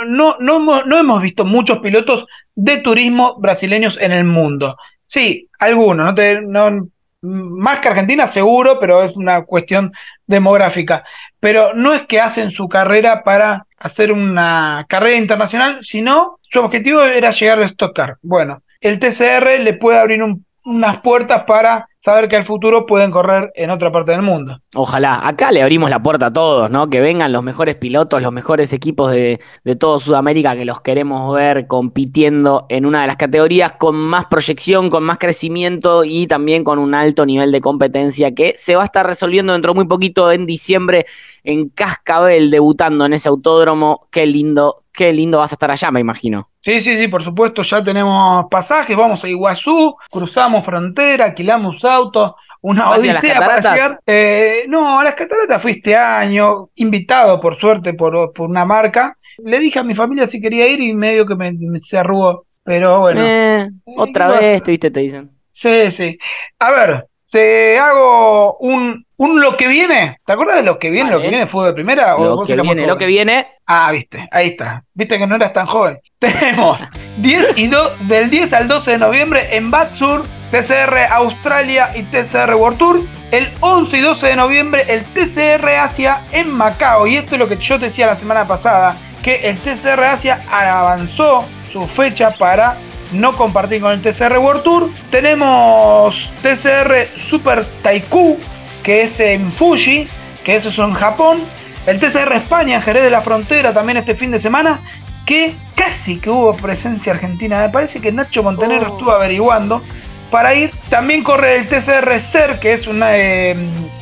no, 0.06 0.36
no, 0.38 0.84
no, 0.84 0.98
hemos 0.98 1.22
visto 1.22 1.44
muchos 1.44 1.80
pilotos 1.80 2.26
de 2.54 2.78
turismo 2.78 3.36
brasileños 3.38 3.98
en 4.00 4.12
el 4.12 4.24
mundo. 4.24 4.76
Sí, 5.06 5.48
algunos, 5.58 6.06
no 6.06 6.14
te, 6.14 6.40
no, 6.40 6.88
más 7.22 7.80
que 7.80 7.88
Argentina 7.88 8.26
seguro, 8.26 8.78
pero 8.80 9.02
es 9.02 9.16
una 9.16 9.44
cuestión 9.44 9.92
demográfica. 10.26 11.04
Pero 11.46 11.74
no 11.74 11.94
es 11.94 12.08
que 12.08 12.20
hacen 12.20 12.50
su 12.50 12.68
carrera 12.68 13.22
para 13.22 13.68
hacer 13.78 14.10
una 14.10 14.84
carrera 14.88 15.16
internacional, 15.16 15.78
sino 15.80 16.40
su 16.42 16.58
objetivo 16.58 17.04
era 17.04 17.30
llegar 17.30 17.60
a 17.60 17.66
Stock 17.66 17.94
Car. 17.94 18.16
Bueno, 18.20 18.64
el 18.80 18.98
TCR 18.98 19.60
le 19.60 19.74
puede 19.74 20.00
abrir 20.00 20.24
unas 20.66 21.00
puertas 21.00 21.44
para 21.46 21.88
saber 22.00 22.28
que 22.28 22.36
al 22.36 22.44
futuro 22.44 22.86
pueden 22.86 23.10
correr 23.10 23.50
en 23.54 23.70
otra 23.70 23.90
parte 23.90 24.12
del 24.12 24.22
mundo. 24.22 24.60
Ojalá, 24.74 25.26
acá 25.26 25.50
le 25.50 25.62
abrimos 25.62 25.90
la 25.90 26.02
puerta 26.02 26.26
a 26.26 26.32
todos, 26.32 26.70
¿no? 26.70 26.90
Que 26.90 27.00
vengan 27.00 27.32
los 27.32 27.42
mejores 27.42 27.76
pilotos, 27.76 28.22
los 28.22 28.32
mejores 28.32 28.72
equipos 28.72 29.10
de, 29.10 29.40
de 29.64 29.76
todo 29.76 29.98
Sudamérica 29.98 30.54
que 30.56 30.64
los 30.64 30.80
queremos 30.80 31.34
ver 31.34 31.66
compitiendo 31.66 32.66
en 32.68 32.84
una 32.84 33.00
de 33.00 33.06
las 33.06 33.16
categorías 33.16 33.72
con 33.72 33.96
más 33.96 34.26
proyección, 34.26 34.90
con 34.90 35.04
más 35.04 35.18
crecimiento 35.18 36.04
y 36.04 36.26
también 36.26 36.64
con 36.64 36.78
un 36.78 36.94
alto 36.94 37.26
nivel 37.26 37.52
de 37.52 37.60
competencia 37.60 38.34
que 38.34 38.54
se 38.56 38.76
va 38.76 38.82
a 38.82 38.86
estar 38.86 39.06
resolviendo 39.06 39.52
dentro 39.52 39.72
de 39.72 39.76
muy 39.76 39.86
poquito 39.86 40.30
en 40.30 40.46
diciembre 40.46 41.06
en 41.42 41.68
Cascabel, 41.68 42.50
debutando 42.50 43.06
en 43.06 43.12
ese 43.12 43.28
autódromo. 43.28 44.08
Qué 44.10 44.26
lindo, 44.26 44.84
qué 44.96 45.12
lindo 45.12 45.38
vas 45.38 45.52
a 45.52 45.54
estar 45.54 45.70
allá, 45.70 45.90
me 45.90 46.00
imagino. 46.00 46.50
Sí, 46.62 46.80
sí, 46.80 46.96
sí, 46.96 47.06
por 47.06 47.22
supuesto, 47.22 47.62
ya 47.62 47.84
tenemos 47.84 48.46
pasajes, 48.50 48.96
vamos 48.96 49.22
a 49.22 49.28
Iguazú, 49.28 49.94
cruzamos 50.10 50.64
frontera, 50.64 51.26
alquilamos 51.26 51.84
autos, 51.84 52.32
una 52.62 52.90
odisea 52.90 53.38
para 53.38 53.60
llegar. 53.60 54.00
Eh, 54.06 54.64
no, 54.68 54.98
a 54.98 55.04
las 55.04 55.14
cataratas 55.14 55.62
fui 55.62 55.72
este 55.72 55.94
año, 55.94 56.70
invitado 56.74 57.38
por 57.38 57.60
suerte 57.60 57.94
por, 57.94 58.32
por, 58.32 58.50
una 58.50 58.64
marca. 58.64 59.16
Le 59.38 59.60
dije 59.60 59.78
a 59.78 59.84
mi 59.84 59.94
familia 59.94 60.26
si 60.26 60.40
quería 60.40 60.66
ir 60.66 60.80
y 60.80 60.94
medio 60.94 61.26
que 61.26 61.36
me, 61.36 61.54
se 61.80 61.98
arrugó, 61.98 62.46
pero 62.64 63.00
bueno. 63.00 63.20
Eh, 63.22 63.68
otra 63.84 64.28
vez, 64.28 64.62
te 64.62 64.72
viste, 64.72 64.90
te 64.90 65.00
dicen. 65.00 65.30
Sí, 65.52 65.90
sí. 65.92 66.18
A 66.58 66.70
ver, 66.70 67.06
te 67.36 67.78
hago 67.78 68.56
un, 68.60 69.04
un 69.18 69.40
lo 69.42 69.58
que 69.58 69.68
viene. 69.68 70.20
¿Te 70.24 70.32
acuerdas 70.32 70.56
de 70.56 70.62
lo 70.62 70.78
que 70.78 70.88
viene? 70.88 71.10
¿Lo 71.10 71.20
que 71.20 71.28
viene 71.28 71.46
fue 71.46 71.66
de 71.66 71.74
primera? 71.74 72.16
Lo 72.16 72.46
que 72.46 72.56
viene, 72.56 72.86
lo 72.86 72.96
que 72.96 73.04
viene. 73.04 73.46
Ah, 73.66 73.92
viste, 73.92 74.26
ahí 74.32 74.48
está. 74.48 74.84
Viste 74.94 75.18
que 75.18 75.26
no 75.26 75.36
eras 75.36 75.52
tan 75.52 75.66
joven. 75.66 75.98
Tenemos 76.18 76.82
10 77.18 77.58
y 77.58 77.66
2, 77.66 78.08
del 78.08 78.30
10 78.30 78.54
al 78.54 78.68
12 78.68 78.92
de 78.92 78.98
noviembre 78.98 79.54
en 79.54 79.70
Batsur, 79.70 80.24
TCR 80.50 81.08
Australia 81.10 81.90
y 81.94 82.04
TCR 82.04 82.54
World 82.54 82.78
Tour. 82.78 83.02
El 83.32 83.50
11 83.60 83.98
y 83.98 84.00
12 84.00 84.26
de 84.28 84.36
noviembre 84.36 84.84
el 84.88 85.04
TCR 85.04 85.68
Asia 85.68 86.26
en 86.32 86.50
Macao. 86.50 87.06
Y 87.06 87.16
esto 87.16 87.34
es 87.34 87.38
lo 87.38 87.48
que 87.48 87.56
yo 87.56 87.78
te 87.78 87.86
decía 87.86 88.06
la 88.06 88.16
semana 88.16 88.48
pasada, 88.48 88.96
que 89.22 89.46
el 89.46 89.58
TCR 89.58 90.02
Asia 90.04 90.40
avanzó 90.50 91.44
su 91.70 91.86
fecha 91.86 92.30
para 92.30 92.78
no 93.20 93.36
compartir 93.36 93.80
con 93.80 93.92
el 93.92 94.00
TCR 94.00 94.38
World 94.38 94.62
Tour. 94.62 94.90
Tenemos 95.10 96.30
TCR 96.42 97.08
Super 97.18 97.64
Taiku, 97.82 98.38
que 98.82 99.02
es 99.02 99.20
en 99.20 99.52
Fuji, 99.52 100.08
que 100.44 100.56
eso 100.56 100.68
es 100.68 100.78
en 100.78 100.92
Japón. 100.92 101.38
El 101.86 102.00
TCR 102.00 102.32
España, 102.34 102.80
Jerez 102.80 103.04
de 103.04 103.10
la 103.10 103.20
Frontera, 103.20 103.72
también 103.72 103.96
este 103.96 104.14
fin 104.14 104.30
de 104.30 104.38
semana, 104.38 104.80
que 105.24 105.54
casi 105.74 106.18
que 106.18 106.30
hubo 106.30 106.56
presencia 106.56 107.12
argentina. 107.12 107.60
Me 107.60 107.68
parece 107.68 108.00
que 108.00 108.12
Nacho 108.12 108.42
Montenegro 108.42 108.90
oh. 108.90 108.92
estuvo 108.94 109.10
averiguando 109.12 109.82
para 110.30 110.54
ir. 110.54 110.70
También 110.88 111.22
corre 111.22 111.56
el 111.56 111.68
TCR 111.68 112.20
Ser, 112.20 112.58
que 112.58 112.72
es 112.72 112.86
una, 112.86 113.16
eh, 113.16 113.56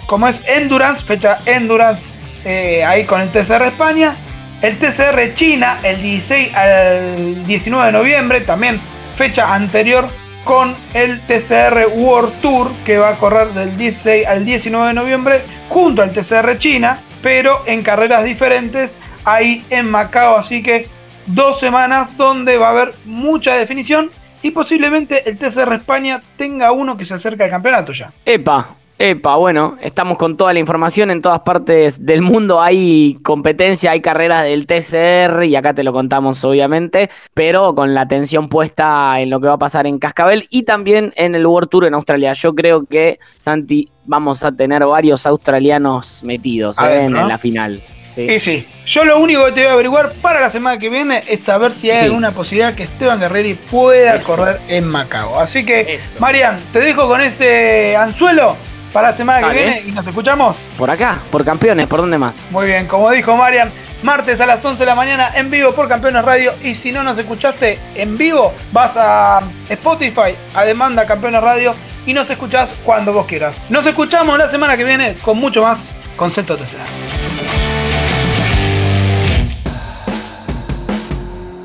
como 0.06 0.28
es 0.28 0.42
Endurance, 0.46 1.04
fecha 1.04 1.38
Endurance, 1.46 2.02
eh, 2.44 2.84
ahí 2.84 3.04
con 3.04 3.20
el 3.20 3.30
TCR 3.30 3.62
España. 3.66 4.16
El 4.62 4.78
TCR 4.78 5.34
China, 5.34 5.78
el 5.82 6.00
16 6.00 6.54
al 6.54 7.46
19 7.46 7.86
de 7.86 7.92
noviembre, 7.92 8.40
también 8.40 8.80
fecha 9.16 9.54
anterior 9.54 10.08
con 10.44 10.74
el 10.92 11.20
TCR 11.26 11.86
World 11.94 12.40
Tour 12.40 12.70
que 12.84 12.98
va 12.98 13.10
a 13.10 13.16
correr 13.16 13.48
del 13.54 13.76
16 13.76 14.26
al 14.26 14.44
19 14.44 14.88
de 14.88 14.94
noviembre 14.94 15.42
junto 15.68 16.02
al 16.02 16.12
TCR 16.12 16.58
China, 16.58 17.00
pero 17.22 17.62
en 17.66 17.82
carreras 17.82 18.24
diferentes 18.24 18.94
ahí 19.24 19.64
en 19.70 19.90
Macao. 19.90 20.36
Así 20.36 20.62
que 20.62 20.88
dos 21.26 21.60
semanas 21.60 22.16
donde 22.16 22.58
va 22.58 22.68
a 22.68 22.70
haber 22.70 22.94
mucha 23.04 23.54
definición 23.54 24.10
y 24.42 24.50
posiblemente 24.50 25.28
el 25.28 25.38
TCR 25.38 25.72
España 25.74 26.20
tenga 26.36 26.72
uno 26.72 26.96
que 26.96 27.04
se 27.04 27.14
acerca 27.14 27.44
al 27.44 27.50
campeonato 27.50 27.92
ya. 27.92 28.12
Epa, 28.26 28.76
Epa, 28.96 29.34
bueno, 29.36 29.76
estamos 29.82 30.16
con 30.16 30.36
toda 30.36 30.52
la 30.52 30.60
información 30.60 31.10
en 31.10 31.20
todas 31.20 31.40
partes 31.40 32.06
del 32.06 32.22
mundo. 32.22 32.62
Hay 32.62 33.18
competencia, 33.24 33.90
hay 33.90 34.00
carreras 34.00 34.44
del 34.44 34.66
TCR 34.66 35.44
y 35.44 35.56
acá 35.56 35.74
te 35.74 35.82
lo 35.82 35.92
contamos 35.92 36.44
obviamente, 36.44 37.10
pero 37.34 37.74
con 37.74 37.92
la 37.92 38.02
atención 38.02 38.48
puesta 38.48 39.20
en 39.20 39.30
lo 39.30 39.40
que 39.40 39.48
va 39.48 39.54
a 39.54 39.58
pasar 39.58 39.88
en 39.88 39.98
Cascabel 39.98 40.46
y 40.48 40.62
también 40.62 41.12
en 41.16 41.34
el 41.34 41.44
World 41.44 41.70
Tour 41.70 41.86
en 41.86 41.94
Australia. 41.94 42.34
Yo 42.34 42.54
creo 42.54 42.84
que, 42.84 43.18
Santi, 43.40 43.88
vamos 44.04 44.44
a 44.44 44.52
tener 44.52 44.86
varios 44.86 45.26
australianos 45.26 46.22
metidos 46.22 46.78
¿eh? 46.78 47.06
en, 47.06 47.14
la 47.14 47.36
final. 47.36 47.82
Sí. 48.14 48.22
Y 48.30 48.38
sí, 48.38 48.66
yo 48.86 49.04
lo 49.04 49.18
único 49.18 49.44
que 49.46 49.52
te 49.52 49.60
voy 49.62 49.70
a 49.70 49.72
averiguar 49.72 50.12
para 50.22 50.38
la 50.38 50.50
semana 50.50 50.78
que 50.78 50.88
viene 50.88 51.24
es 51.28 51.40
saber 51.40 51.72
si 51.72 51.90
hay 51.90 52.04
alguna 52.04 52.30
posibilidad 52.30 52.72
que 52.72 52.84
Esteban 52.84 53.18
Guerreri 53.18 53.54
pueda 53.54 54.20
correr 54.20 54.60
en 54.68 54.86
Macao. 54.86 55.40
Así 55.40 55.66
que, 55.66 55.98
Marian, 56.20 56.58
te 56.72 56.78
dejo 56.78 57.08
con 57.08 57.20
ese 57.20 57.96
anzuelo 57.96 58.54
para 58.94 59.10
la 59.10 59.16
semana 59.16 59.48
que 59.48 59.54
viene 59.54 59.82
y 59.88 59.92
nos 59.92 60.06
escuchamos. 60.06 60.56
Por 60.78 60.88
acá, 60.88 61.18
por 61.32 61.44
Campeones, 61.44 61.88
¿por 61.88 62.00
dónde 62.00 62.16
más? 62.16 62.32
Muy 62.52 62.66
bien, 62.66 62.86
como 62.86 63.10
dijo 63.10 63.36
Marian, 63.36 63.72
martes 64.04 64.40
a 64.40 64.46
las 64.46 64.64
11 64.64 64.78
de 64.78 64.86
la 64.86 64.94
mañana 64.94 65.32
en 65.34 65.50
vivo 65.50 65.72
por 65.72 65.88
Campeones 65.88 66.24
Radio. 66.24 66.52
Y 66.62 66.76
si 66.76 66.92
no 66.92 67.02
nos 67.02 67.18
escuchaste 67.18 67.80
en 67.96 68.16
vivo, 68.16 68.54
vas 68.70 68.96
a 68.96 69.40
Spotify, 69.68 70.36
a 70.54 70.64
Demanda 70.64 71.04
Campeones 71.06 71.42
Radio 71.42 71.74
y 72.06 72.12
nos 72.12 72.30
escuchás 72.30 72.70
cuando 72.84 73.12
vos 73.12 73.26
quieras. 73.26 73.56
Nos 73.68 73.84
escuchamos 73.84 74.38
la 74.38 74.48
semana 74.48 74.76
que 74.76 74.84
viene 74.84 75.16
con 75.16 75.38
mucho 75.38 75.60
más 75.60 75.80
Concepto 76.16 76.56
TCR. 76.56 76.78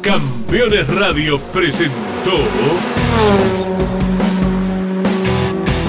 Campeones 0.01 0.87
Radio 0.95 1.39
presentó. 1.53 2.39